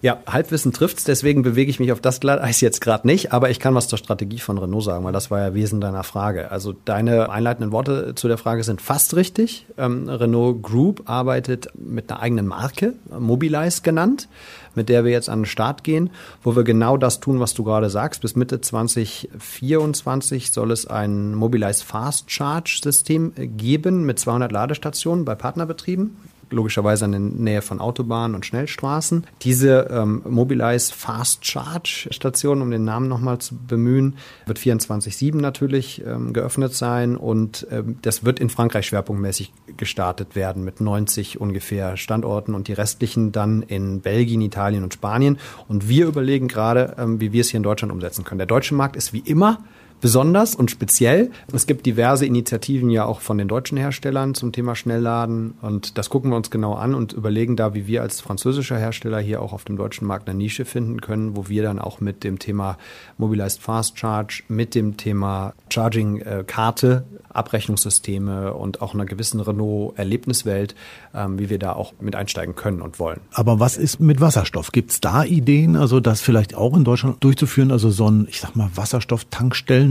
Ja, 0.02 0.20
Halbwissen 0.26 0.74
trifft's, 0.74 1.04
deswegen 1.04 1.44
bewege 1.44 1.70
ich 1.70 1.80
mich 1.80 1.92
auf 1.92 2.02
das 2.02 2.20
Glatteis 2.20 2.60
jetzt 2.62 2.82
gerade 2.82 3.06
nicht, 3.06 3.34
aber 3.34 3.52
ich 3.52 3.60
kann 3.60 3.76
was 3.76 3.88
zur 3.88 4.00
Strategie 4.00 4.40
von 4.40 4.58
Renault 4.58 4.84
sagen, 4.84 5.06
weil 5.06 5.14
das 5.14 5.30
war 5.30 5.40
ja 5.40 5.54
Wesen 5.54 5.80
deiner 5.80 6.04
Frage. 6.04 6.52
Also 6.52 6.74
deine 6.86 7.30
einleitenden 7.30 7.72
Worte 7.72 8.16
zu 8.16 8.28
der 8.28 8.38
Frage 8.38 8.64
sind 8.64 8.82
fast 8.82 9.16
richtig. 9.16 9.68
Ähm, 9.78 10.10
Renault 10.10 10.64
Group 10.64 11.04
arbeitet 11.06 11.70
mit 11.76 12.12
einer 12.12 12.20
eigenen 12.20 12.48
Marke, 12.48 12.94
Mobilize 13.18 13.82
genannt, 13.84 14.28
mit 14.74 14.90
der 14.90 15.06
wir 15.06 15.12
jetzt 15.12 15.30
an 15.30 15.42
den 15.42 15.46
Start 15.46 15.84
gehen, 15.84 16.10
wo 16.44 16.56
wir 16.56 16.64
genau 16.64 16.98
das 16.98 17.20
tun, 17.20 17.40
was 17.40 17.54
du 17.54 17.64
gerade 17.64 17.90
sagst. 17.90 18.22
Bis 18.22 18.36
Mitte 18.36 18.62
2024 18.62 20.52
soll 20.52 20.72
es 20.72 20.88
ein 20.88 21.36
Mobilize 21.36 21.84
Fast 21.86 22.32
Charge 22.32 22.80
System 22.84 23.34
geben 23.36 24.06
mit 24.06 24.20
200 24.20 24.52
Ladestationen 24.52 25.26
bei 25.26 25.36
Partnerbetrieben 25.36 26.18
logischerweise 26.50 27.06
in 27.06 27.12
der 27.12 27.20
Nähe 27.20 27.62
von 27.62 27.80
Autobahnen 27.80 28.36
und 28.36 28.46
Schnellstraßen. 28.46 29.26
Diese 29.42 29.88
ähm, 29.92 30.22
Mobilize 30.28 30.94
Fast 30.94 31.46
Charge 31.46 32.08
Station, 32.12 32.62
um 32.62 32.72
den 32.72 32.84
Namen 32.84 33.08
nochmal 33.08 33.40
zu 33.40 33.56
bemühen, 33.56 34.18
wird 34.46 34.60
24-7 34.60 35.36
natürlich 35.36 36.04
ähm, 36.06 36.34
geöffnet 36.34 36.74
sein 36.74 37.16
und 37.16 37.68
ähm, 37.72 37.98
das 38.02 38.24
wird 38.24 38.40
in 38.40 38.50
Frankreich 38.50 38.88
schwerpunktmäßig 38.88 39.54
gestartet 39.78 40.36
werden 40.36 40.64
mit 40.64 40.82
90 40.82 41.40
ungefähr 41.40 41.98
Standorten 41.98 42.54
und 42.54 42.68
die 42.68 42.74
restlichen 42.74 43.32
dann 43.32 43.62
in 43.62 44.02
Belgien, 44.02 44.42
Italien 44.42 44.84
und 44.84 44.94
Spanien. 44.94 45.38
Und 45.68 45.90
wir 45.90 46.08
überlegen 46.08 46.48
gerade, 46.48 46.96
ähm, 46.98 47.20
wie 47.20 47.32
wir 47.32 47.42
es 47.42 47.50
hier 47.50 47.58
in 47.58 47.64
Deutschland 47.64 47.92
umsetzen 47.92 48.24
können. 48.24 48.40
Der 48.40 48.48
deutsche 48.48 48.76
Markt 48.76 48.96
ist 48.96 49.14
wie 49.14 49.20
immer 49.20 49.64
besonders 50.02 50.56
und 50.56 50.72
speziell. 50.72 51.32
Es 51.52 51.68
gibt 51.68 51.86
diverse 51.86 52.26
Initiativen 52.26 52.90
ja 52.90 53.06
auch 53.06 53.22
von 53.22 53.38
den 53.38 53.48
deutschen 53.48 53.78
Herstellern 53.78 54.36
zum 54.36 54.52
Thema 54.52 54.76
Schnellladen 54.76 55.56
und 55.62 55.98
das 55.98 56.10
gucken 56.10 56.32
wir 56.32 56.38
uns 56.38 56.50
genau 56.50 56.74
an 56.74 56.94
und 56.94 57.14
überlegen 57.14 57.56
da, 57.56 57.74
wie 57.74 57.88
wir 57.88 58.02
als 58.02 58.22
französischer 58.22 58.78
Hersteller 58.78 59.20
hier 59.20 59.42
auch 59.42 59.54
auf 59.54 59.66
dem 59.66 59.78
deutschen 59.78 60.08
Markt 60.08 60.30
eine 60.30 60.38
Nische 60.38 60.66
finden 60.66 61.02
können, 61.02 61.36
wo 61.36 61.50
wir 61.50 61.64
dann 61.64 61.80
auch 61.80 62.00
mit 62.02 62.24
dem 62.24 62.40
Thema 62.40 62.78
Mobilized 63.18 63.62
Fast 63.62 63.98
Charge, 63.98 64.44
mit 64.48 64.76
dem 64.76 64.98
Thema 64.98 65.54
Charging-Karte, 65.70 67.06
Abrechnungssysteme 67.36 68.54
und 68.54 68.82
auch 68.82 68.94
einer 68.94 69.06
gewissen 69.06 69.40
Renault-Erlebniswelt, 69.40 70.76
ähm, 71.14 71.38
wie 71.38 71.50
wir 71.50 71.60
da 71.60 71.74
auch 71.74 71.94
mit 72.00 72.16
einsteigen 72.16 72.56
können 72.56 72.82
und 72.82 73.00
wollen. 73.00 73.20
Aber 73.34 73.60
was 73.60 73.78
ist 73.78 74.00
mit 74.00 74.22
Wasserstoff? 74.22 74.72
Gibt 74.72 74.92
es 74.92 75.02
da 75.02 75.24
Ideen, 75.24 75.76
also 75.76 76.00
das 76.00 76.22
vielleicht 76.22 76.56
auch 76.56 76.76
in 76.76 76.84
Deutschland 76.84 77.24
durchzuführen, 77.24 77.72
also 77.72 77.90
so 77.90 78.10
ein, 78.10 78.28
ich 78.30 78.40
sag 78.40 78.56
mal, 78.56 78.70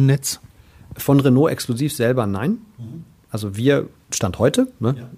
Wasserstoff-Tankstellennetz? 0.09 0.41
Von 0.97 1.21
Renault 1.21 1.51
exklusiv 1.51 1.95
selber 1.95 2.27
nein. 2.27 2.59
Mhm. 2.79 3.05
Also 3.31 3.57
wir 3.57 3.89
Stand 4.15 4.39
heute, 4.39 4.69
ne? 4.81 4.95
ja. 4.99 5.09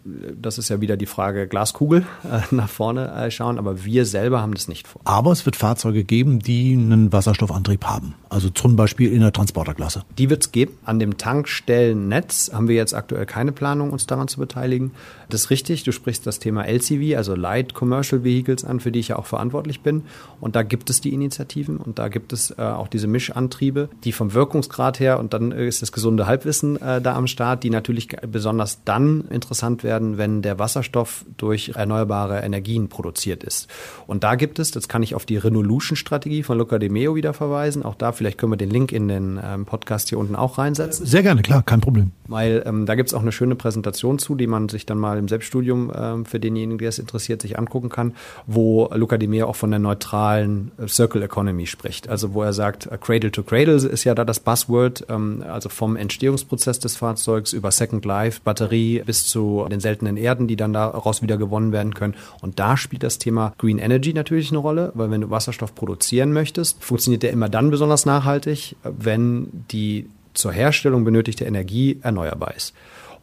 das 0.40 0.58
ist 0.58 0.68
ja 0.68 0.80
wieder 0.80 0.96
die 0.96 1.06
Frage 1.06 1.46
Glaskugel 1.46 2.04
äh, 2.24 2.40
nach 2.54 2.68
vorne 2.68 3.12
äh, 3.12 3.30
schauen, 3.30 3.58
aber 3.58 3.84
wir 3.84 4.06
selber 4.06 4.40
haben 4.40 4.54
das 4.54 4.68
nicht 4.68 4.86
vor. 4.86 5.00
Aber 5.04 5.32
es 5.32 5.44
wird 5.46 5.56
Fahrzeuge 5.56 6.04
geben, 6.04 6.40
die 6.40 6.72
einen 6.72 7.12
Wasserstoffantrieb 7.12 7.84
haben, 7.84 8.14
also 8.28 8.50
zum 8.50 8.76
Beispiel 8.76 9.12
in 9.12 9.20
der 9.20 9.32
Transporterklasse. 9.32 10.02
Die 10.18 10.30
wird 10.30 10.44
es 10.44 10.52
geben. 10.52 10.78
An 10.84 10.98
dem 10.98 11.18
Tankstellennetz 11.18 12.50
haben 12.52 12.68
wir 12.68 12.76
jetzt 12.76 12.94
aktuell 12.94 13.26
keine 13.26 13.52
Planung, 13.52 13.90
uns 13.90 14.06
daran 14.06 14.28
zu 14.28 14.38
beteiligen. 14.38 14.92
Das 15.28 15.42
ist 15.42 15.50
richtig, 15.50 15.82
du 15.82 15.92
sprichst 15.92 16.26
das 16.26 16.38
Thema 16.38 16.64
LCV, 16.64 17.16
also 17.16 17.34
Light 17.34 17.74
Commercial 17.74 18.24
Vehicles 18.24 18.64
an, 18.64 18.80
für 18.80 18.92
die 18.92 19.00
ich 19.00 19.08
ja 19.08 19.16
auch 19.16 19.26
verantwortlich 19.26 19.80
bin. 19.80 20.02
Und 20.40 20.56
da 20.56 20.62
gibt 20.62 20.90
es 20.90 21.00
die 21.00 21.12
Initiativen 21.12 21.78
und 21.78 21.98
da 21.98 22.08
gibt 22.08 22.32
es 22.32 22.50
äh, 22.50 22.62
auch 22.62 22.88
diese 22.88 23.06
Mischantriebe, 23.06 23.88
die 24.04 24.12
vom 24.12 24.34
Wirkungsgrad 24.34 25.00
her, 25.00 25.18
und 25.18 25.32
dann 25.32 25.52
ist 25.52 25.82
das 25.82 25.92
gesunde 25.92 26.26
Halbwissen 26.26 26.80
äh, 26.80 27.00
da 27.00 27.14
am 27.14 27.26
Start, 27.26 27.64
die 27.64 27.70
natürlich 27.70 28.08
besonders 28.26 28.84
dann 28.86 29.24
interessant 29.30 29.84
werden, 29.84 30.16
wenn 30.16 30.42
der 30.42 30.58
Wasserstoff 30.58 31.24
durch 31.36 31.72
erneuerbare 31.74 32.40
Energien 32.40 32.88
produziert 32.88 33.44
ist. 33.44 33.68
Und 34.06 34.24
da 34.24 34.36
gibt 34.36 34.58
es, 34.58 34.70
das 34.70 34.88
kann 34.88 35.02
ich 35.02 35.14
auf 35.14 35.26
die 35.26 35.36
Renolution-Strategie 35.36 36.42
von 36.42 36.56
Luca 36.56 36.78
de 36.78 36.88
Meo 36.88 37.14
wieder 37.14 37.34
verweisen. 37.34 37.82
Auch 37.82 37.94
da, 37.94 38.12
vielleicht 38.12 38.38
können 38.38 38.52
wir 38.52 38.56
den 38.56 38.70
Link 38.70 38.92
in 38.92 39.08
den 39.08 39.40
ähm, 39.42 39.66
Podcast 39.66 40.08
hier 40.08 40.18
unten 40.18 40.36
auch 40.36 40.58
reinsetzen. 40.58 41.04
Sehr 41.04 41.22
gerne, 41.22 41.42
klar, 41.42 41.62
kein 41.62 41.80
Problem. 41.80 42.12
Weil 42.28 42.62
ähm, 42.64 42.86
da 42.86 42.94
gibt 42.94 43.08
es 43.08 43.14
auch 43.14 43.22
eine 43.22 43.32
schöne 43.32 43.56
Präsentation 43.56 44.18
zu, 44.18 44.34
die 44.34 44.46
man 44.46 44.68
sich 44.68 44.86
dann 44.86 44.98
mal 44.98 45.18
im 45.18 45.28
Selbststudium 45.28 45.92
ähm, 45.94 46.24
für 46.24 46.40
denjenigen, 46.40 46.78
der 46.78 46.88
es 46.88 46.98
interessiert, 46.98 47.42
sich 47.42 47.58
angucken 47.58 47.88
kann, 47.88 48.14
wo 48.46 48.88
Luca 48.94 49.18
de 49.18 49.28
Meo 49.28 49.48
auch 49.48 49.56
von 49.56 49.70
der 49.70 49.80
neutralen 49.80 50.70
äh, 50.78 50.86
Circle 50.86 51.22
Economy 51.22 51.66
spricht. 51.66 52.08
Also 52.08 52.34
wo 52.34 52.42
er 52.42 52.52
sagt, 52.52 52.86
äh, 52.86 52.98
Cradle 52.98 53.32
to 53.32 53.42
Cradle 53.42 53.74
ist 53.74 54.04
ja 54.04 54.14
da 54.14 54.24
das 54.24 54.40
Buzzword, 54.40 55.06
ähm, 55.08 55.44
also 55.46 55.68
vom 55.68 55.96
Entstehungsprozess 55.96 56.78
des 56.78 56.96
Fahrzeugs 56.96 57.52
über 57.52 57.70
Second 57.72 58.04
Life, 58.04 58.40
Batterie 58.44 58.75
bis 59.04 59.26
zu 59.26 59.66
den 59.70 59.80
seltenen 59.80 60.16
Erden, 60.16 60.46
die 60.46 60.56
dann 60.56 60.72
daraus 60.72 61.22
wieder 61.22 61.36
gewonnen 61.36 61.72
werden 61.72 61.94
können. 61.94 62.14
Und 62.40 62.58
da 62.58 62.76
spielt 62.76 63.02
das 63.02 63.18
Thema 63.18 63.52
Green 63.58 63.78
Energy 63.78 64.12
natürlich 64.12 64.50
eine 64.50 64.58
Rolle, 64.58 64.92
weil 64.94 65.10
wenn 65.10 65.20
du 65.20 65.30
Wasserstoff 65.30 65.74
produzieren 65.74 66.32
möchtest, 66.32 66.82
funktioniert 66.82 67.22
der 67.22 67.32
immer 67.32 67.48
dann 67.48 67.70
besonders 67.70 68.06
nachhaltig, 68.06 68.76
wenn 68.82 69.48
die 69.70 70.08
zur 70.34 70.52
Herstellung 70.52 71.04
benötigte 71.04 71.44
Energie 71.44 71.98
erneuerbar 72.02 72.54
ist. 72.54 72.74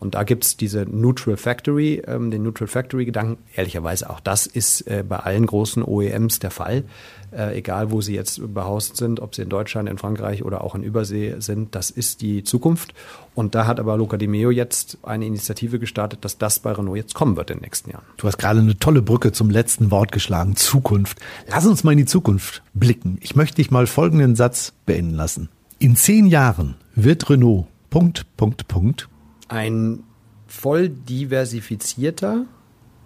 Und 0.04 0.16
da 0.16 0.24
gibt 0.24 0.44
es 0.44 0.58
diese 0.58 0.82
Neutral 0.82 1.38
Factory, 1.38 2.04
ähm, 2.06 2.30
den 2.30 2.44
Neutral 2.44 2.68
Factory-Gedanken. 2.68 3.38
Ehrlicherweise 3.56 4.10
auch 4.10 4.20
das 4.20 4.48
ist 4.48 4.82
äh, 4.82 5.02
bei 5.08 5.16
allen 5.16 5.46
großen 5.46 5.82
OEMs 5.82 6.40
der 6.40 6.52
Fall. 6.52 6.84
Äh, 7.32 7.58
egal, 7.58 7.90
wo 7.90 8.02
sie 8.02 8.14
jetzt 8.14 8.54
behaust 8.54 8.98
sind, 8.98 9.22
ob 9.22 9.34
sie 9.34 9.44
in 9.44 9.50
Deutschland, 9.50 9.88
in 9.88 9.98
Frankreich 9.98 10.44
oder 10.44 10.62
auch 10.62 10.76
in 10.76 10.84
Übersee 10.84 11.36
sind, 11.40 11.74
das 11.74 11.90
ist 11.90 12.20
die 12.20 12.44
Zukunft. 12.44 12.94
Und 13.34 13.56
da 13.56 13.66
hat 13.66 13.80
aber 13.80 13.96
Luca 13.96 14.18
Di 14.18 14.28
Meo 14.28 14.52
jetzt 14.52 14.98
eine 15.04 15.26
Initiative 15.26 15.80
gestartet, 15.80 16.26
dass 16.26 16.38
das 16.38 16.60
bei 16.60 16.74
Renault 16.74 16.98
jetzt 16.98 17.14
kommen 17.14 17.38
wird 17.38 17.50
in 17.50 17.60
den 17.60 17.64
nächsten 17.64 17.90
Jahren. 17.90 18.04
Du 18.18 18.28
hast 18.28 18.38
gerade 18.38 18.60
eine 18.60 18.78
tolle 18.78 19.02
Brücke 19.02 19.32
zum 19.32 19.50
letzten 19.50 19.90
Wort 19.90 20.12
geschlagen, 20.12 20.58
Zukunft. 20.58 21.22
Lass 21.48 21.66
uns 21.66 21.86
mal 21.86 21.94
in 21.94 22.00
die 22.00 22.06
Zukunft 22.06 22.62
blicken. 22.74 23.20
Ich 23.22 23.38
möchte 23.38 23.56
dich 23.56 23.72
mal 23.72 23.88
folgenden 23.88 24.36
Satz 24.36 24.74
beenden 24.86 25.16
lassen. 25.16 25.48
In 25.80 25.96
zehn 25.96 26.28
Jahren 26.28 26.76
wird 26.94 27.30
Renault 27.30 27.68
Punkt, 27.90 28.26
Punkt, 28.36 28.68
Punkt 28.68 29.08
ein 29.48 30.04
voll 30.48 30.90
diversifizierter 30.90 32.46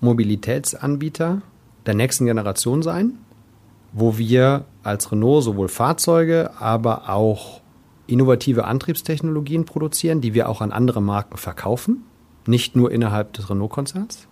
Mobilitätsanbieter 0.01 1.41
der 1.85 1.93
nächsten 1.93 2.25
Generation 2.25 2.83
sein, 2.83 3.17
wo 3.93 4.17
wir 4.17 4.65
als 4.83 5.11
Renault 5.11 5.43
sowohl 5.43 5.69
Fahrzeuge, 5.69 6.51
aber 6.59 7.09
auch 7.09 7.61
innovative 8.05 8.65
Antriebstechnologien 8.65 9.65
produzieren, 9.65 10.21
die 10.21 10.33
wir 10.33 10.49
auch 10.49 10.61
an 10.61 10.71
andere 10.71 11.01
Marken 11.01 11.37
verkaufen, 11.37 12.03
nicht 12.45 12.75
nur 12.75 12.91
innerhalb 12.91 13.33
des 13.33 13.49
Renault-Konzerns, 13.49 14.27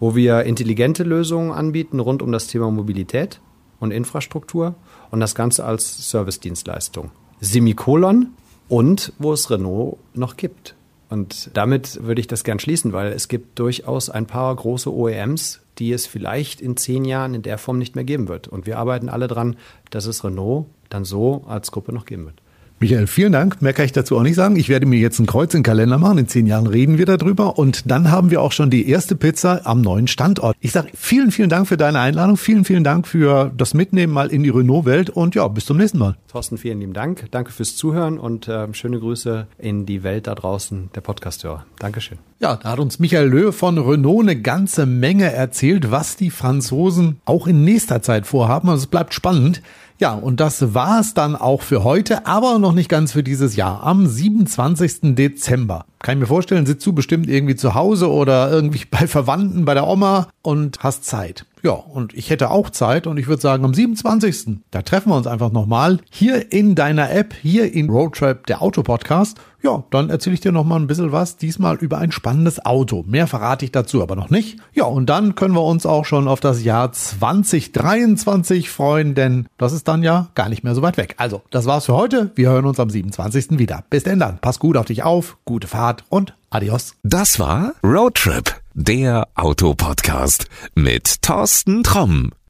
wo 0.00 0.14
wir 0.14 0.44
intelligente 0.44 1.02
Lösungen 1.02 1.52
anbieten 1.52 2.00
rund 2.00 2.22
um 2.22 2.32
das 2.32 2.46
Thema 2.46 2.70
Mobilität 2.70 3.40
und 3.80 3.90
Infrastruktur 3.90 4.74
und 5.10 5.20
das 5.20 5.34
Ganze 5.34 5.64
als 5.64 6.10
Servicedienstleistung. 6.10 7.10
Semikolon 7.40 8.34
und 8.68 9.12
wo 9.18 9.32
es 9.32 9.50
Renault 9.50 9.98
noch 10.14 10.36
gibt. 10.36 10.74
Und 11.08 11.50
damit 11.54 12.02
würde 12.02 12.20
ich 12.20 12.26
das 12.26 12.44
gern 12.44 12.58
schließen, 12.58 12.92
weil 12.92 13.12
es 13.12 13.28
gibt 13.28 13.58
durchaus 13.58 14.10
ein 14.10 14.26
paar 14.26 14.54
große 14.54 14.92
OEMs, 14.92 15.60
die 15.78 15.92
es 15.92 16.06
vielleicht 16.06 16.60
in 16.60 16.76
zehn 16.76 17.04
Jahren 17.04 17.34
in 17.34 17.42
der 17.42 17.58
Form 17.58 17.78
nicht 17.78 17.94
mehr 17.94 18.04
geben 18.04 18.28
wird. 18.28 18.48
Und 18.48 18.66
wir 18.66 18.78
arbeiten 18.78 19.08
alle 19.08 19.26
dran, 19.26 19.56
dass 19.90 20.06
es 20.06 20.22
Renault 20.24 20.66
dann 20.90 21.04
so 21.04 21.44
als 21.46 21.70
Gruppe 21.70 21.92
noch 21.92 22.04
geben 22.04 22.26
wird. 22.26 22.42
Michael, 22.80 23.08
vielen 23.08 23.32
Dank. 23.32 23.60
Mehr 23.60 23.72
kann 23.72 23.86
ich 23.86 23.92
dazu 23.92 24.16
auch 24.16 24.22
nicht 24.22 24.36
sagen. 24.36 24.54
Ich 24.54 24.68
werde 24.68 24.86
mir 24.86 25.00
jetzt 25.00 25.18
ein 25.18 25.26
Kreuz 25.26 25.52
in 25.52 25.60
den 25.60 25.64
Kalender 25.64 25.98
machen. 25.98 26.18
In 26.18 26.28
zehn 26.28 26.46
Jahren 26.46 26.68
reden 26.68 26.96
wir 26.96 27.06
darüber. 27.06 27.58
Und 27.58 27.90
dann 27.90 28.12
haben 28.12 28.30
wir 28.30 28.40
auch 28.40 28.52
schon 28.52 28.70
die 28.70 28.88
erste 28.88 29.16
Pizza 29.16 29.62
am 29.64 29.80
neuen 29.80 30.06
Standort. 30.06 30.56
Ich 30.60 30.70
sage 30.70 30.90
vielen, 30.94 31.32
vielen 31.32 31.48
Dank 31.48 31.66
für 31.66 31.76
deine 31.76 31.98
Einladung. 31.98 32.36
Vielen, 32.36 32.64
vielen 32.64 32.84
Dank 32.84 33.08
für 33.08 33.50
das 33.56 33.74
Mitnehmen 33.74 34.12
mal 34.12 34.28
in 34.28 34.44
die 34.44 34.50
Renault-Welt. 34.50 35.10
Und 35.10 35.34
ja, 35.34 35.48
bis 35.48 35.66
zum 35.66 35.76
nächsten 35.76 35.98
Mal. 35.98 36.16
Thorsten, 36.28 36.56
vielen 36.56 36.78
lieben 36.78 36.92
Dank. 36.92 37.26
Danke 37.32 37.50
fürs 37.50 37.74
Zuhören 37.74 38.16
und 38.16 38.46
äh, 38.46 38.72
schöne 38.74 39.00
Grüße 39.00 39.48
in 39.58 39.84
die 39.84 40.04
Welt 40.04 40.28
da 40.28 40.36
draußen 40.36 40.90
der 40.94 41.00
Podcasthörer. 41.00 41.66
Dankeschön. 41.80 42.18
Ja, 42.38 42.54
da 42.54 42.70
hat 42.70 42.78
uns 42.78 43.00
Michael 43.00 43.26
Löw 43.26 43.56
von 43.56 43.76
Renault 43.78 44.22
eine 44.22 44.40
ganze 44.40 44.86
Menge 44.86 45.32
erzählt, 45.32 45.90
was 45.90 46.14
die 46.14 46.30
Franzosen 46.30 47.20
auch 47.24 47.48
in 47.48 47.64
nächster 47.64 48.02
Zeit 48.02 48.28
vorhaben. 48.28 48.68
Also 48.68 48.82
es 48.82 48.86
bleibt 48.86 49.14
spannend. 49.14 49.62
Ja, 50.00 50.14
und 50.14 50.38
das 50.38 50.74
war 50.74 51.00
es 51.00 51.12
dann 51.12 51.34
auch 51.34 51.62
für 51.62 51.82
heute, 51.82 52.24
aber 52.24 52.60
noch 52.60 52.72
nicht 52.72 52.88
ganz 52.88 53.10
für 53.12 53.24
dieses 53.24 53.56
Jahr. 53.56 53.82
Am 53.82 54.06
27. 54.06 55.16
Dezember. 55.16 55.86
Kann 55.98 56.16
ich 56.16 56.20
mir 56.20 56.26
vorstellen, 56.28 56.66
sitzt 56.66 56.86
du 56.86 56.92
bestimmt 56.92 57.28
irgendwie 57.28 57.56
zu 57.56 57.74
Hause 57.74 58.08
oder 58.08 58.48
irgendwie 58.48 58.84
bei 58.90 59.08
Verwandten, 59.08 59.64
bei 59.64 59.74
der 59.74 59.88
Oma 59.88 60.28
und 60.42 60.78
hast 60.84 61.04
Zeit. 61.04 61.44
Ja, 61.64 61.72
und 61.72 62.14
ich 62.14 62.30
hätte 62.30 62.50
auch 62.50 62.70
Zeit 62.70 63.08
und 63.08 63.18
ich 63.18 63.26
würde 63.26 63.42
sagen, 63.42 63.64
am 63.64 63.74
27. 63.74 64.60
Da 64.70 64.82
treffen 64.82 65.10
wir 65.10 65.16
uns 65.16 65.26
einfach 65.26 65.50
nochmal 65.50 65.98
hier 66.10 66.52
in 66.52 66.76
deiner 66.76 67.10
App, 67.10 67.34
hier 67.34 67.74
in 67.74 67.90
Roadtrip, 67.90 68.46
der 68.46 68.62
Autopodcast. 68.62 69.38
Ja, 69.62 69.84
dann 69.90 70.08
erzähle 70.10 70.34
ich 70.34 70.40
dir 70.40 70.52
nochmal 70.52 70.78
ein 70.78 70.86
bisschen 70.86 71.12
was, 71.12 71.36
diesmal 71.36 71.76
über 71.76 71.98
ein 71.98 72.12
spannendes 72.12 72.64
Auto. 72.64 73.04
Mehr 73.06 73.26
verrate 73.26 73.64
ich 73.64 73.72
dazu 73.72 74.02
aber 74.02 74.14
noch 74.14 74.30
nicht. 74.30 74.58
Ja, 74.72 74.84
und 74.84 75.06
dann 75.06 75.34
können 75.34 75.54
wir 75.54 75.64
uns 75.64 75.84
auch 75.84 76.04
schon 76.04 76.28
auf 76.28 76.40
das 76.40 76.62
Jahr 76.62 76.92
2023 76.92 78.70
freuen, 78.70 79.14
denn 79.14 79.46
das 79.58 79.72
ist 79.72 79.88
dann 79.88 80.02
ja 80.02 80.28
gar 80.34 80.48
nicht 80.48 80.62
mehr 80.62 80.74
so 80.74 80.82
weit 80.82 80.96
weg. 80.96 81.14
Also, 81.18 81.42
das 81.50 81.66
war's 81.66 81.86
für 81.86 81.94
heute. 81.94 82.30
Wir 82.36 82.50
hören 82.50 82.66
uns 82.66 82.78
am 82.78 82.90
27. 82.90 83.58
wieder. 83.58 83.84
Bis 83.90 84.04
denn 84.04 84.20
dann. 84.20 84.38
Pass 84.38 84.58
gut 84.58 84.76
auf 84.76 84.86
dich 84.86 85.02
auf, 85.02 85.38
gute 85.44 85.66
Fahrt 85.66 86.04
und 86.08 86.34
adios. 86.50 86.94
Das 87.02 87.40
war 87.40 87.72
Roadtrip, 87.82 88.54
der 88.74 89.26
Autopodcast 89.34 90.46
mit 90.74 91.22
Thorsten 91.22 91.82
Tromm. 91.82 92.30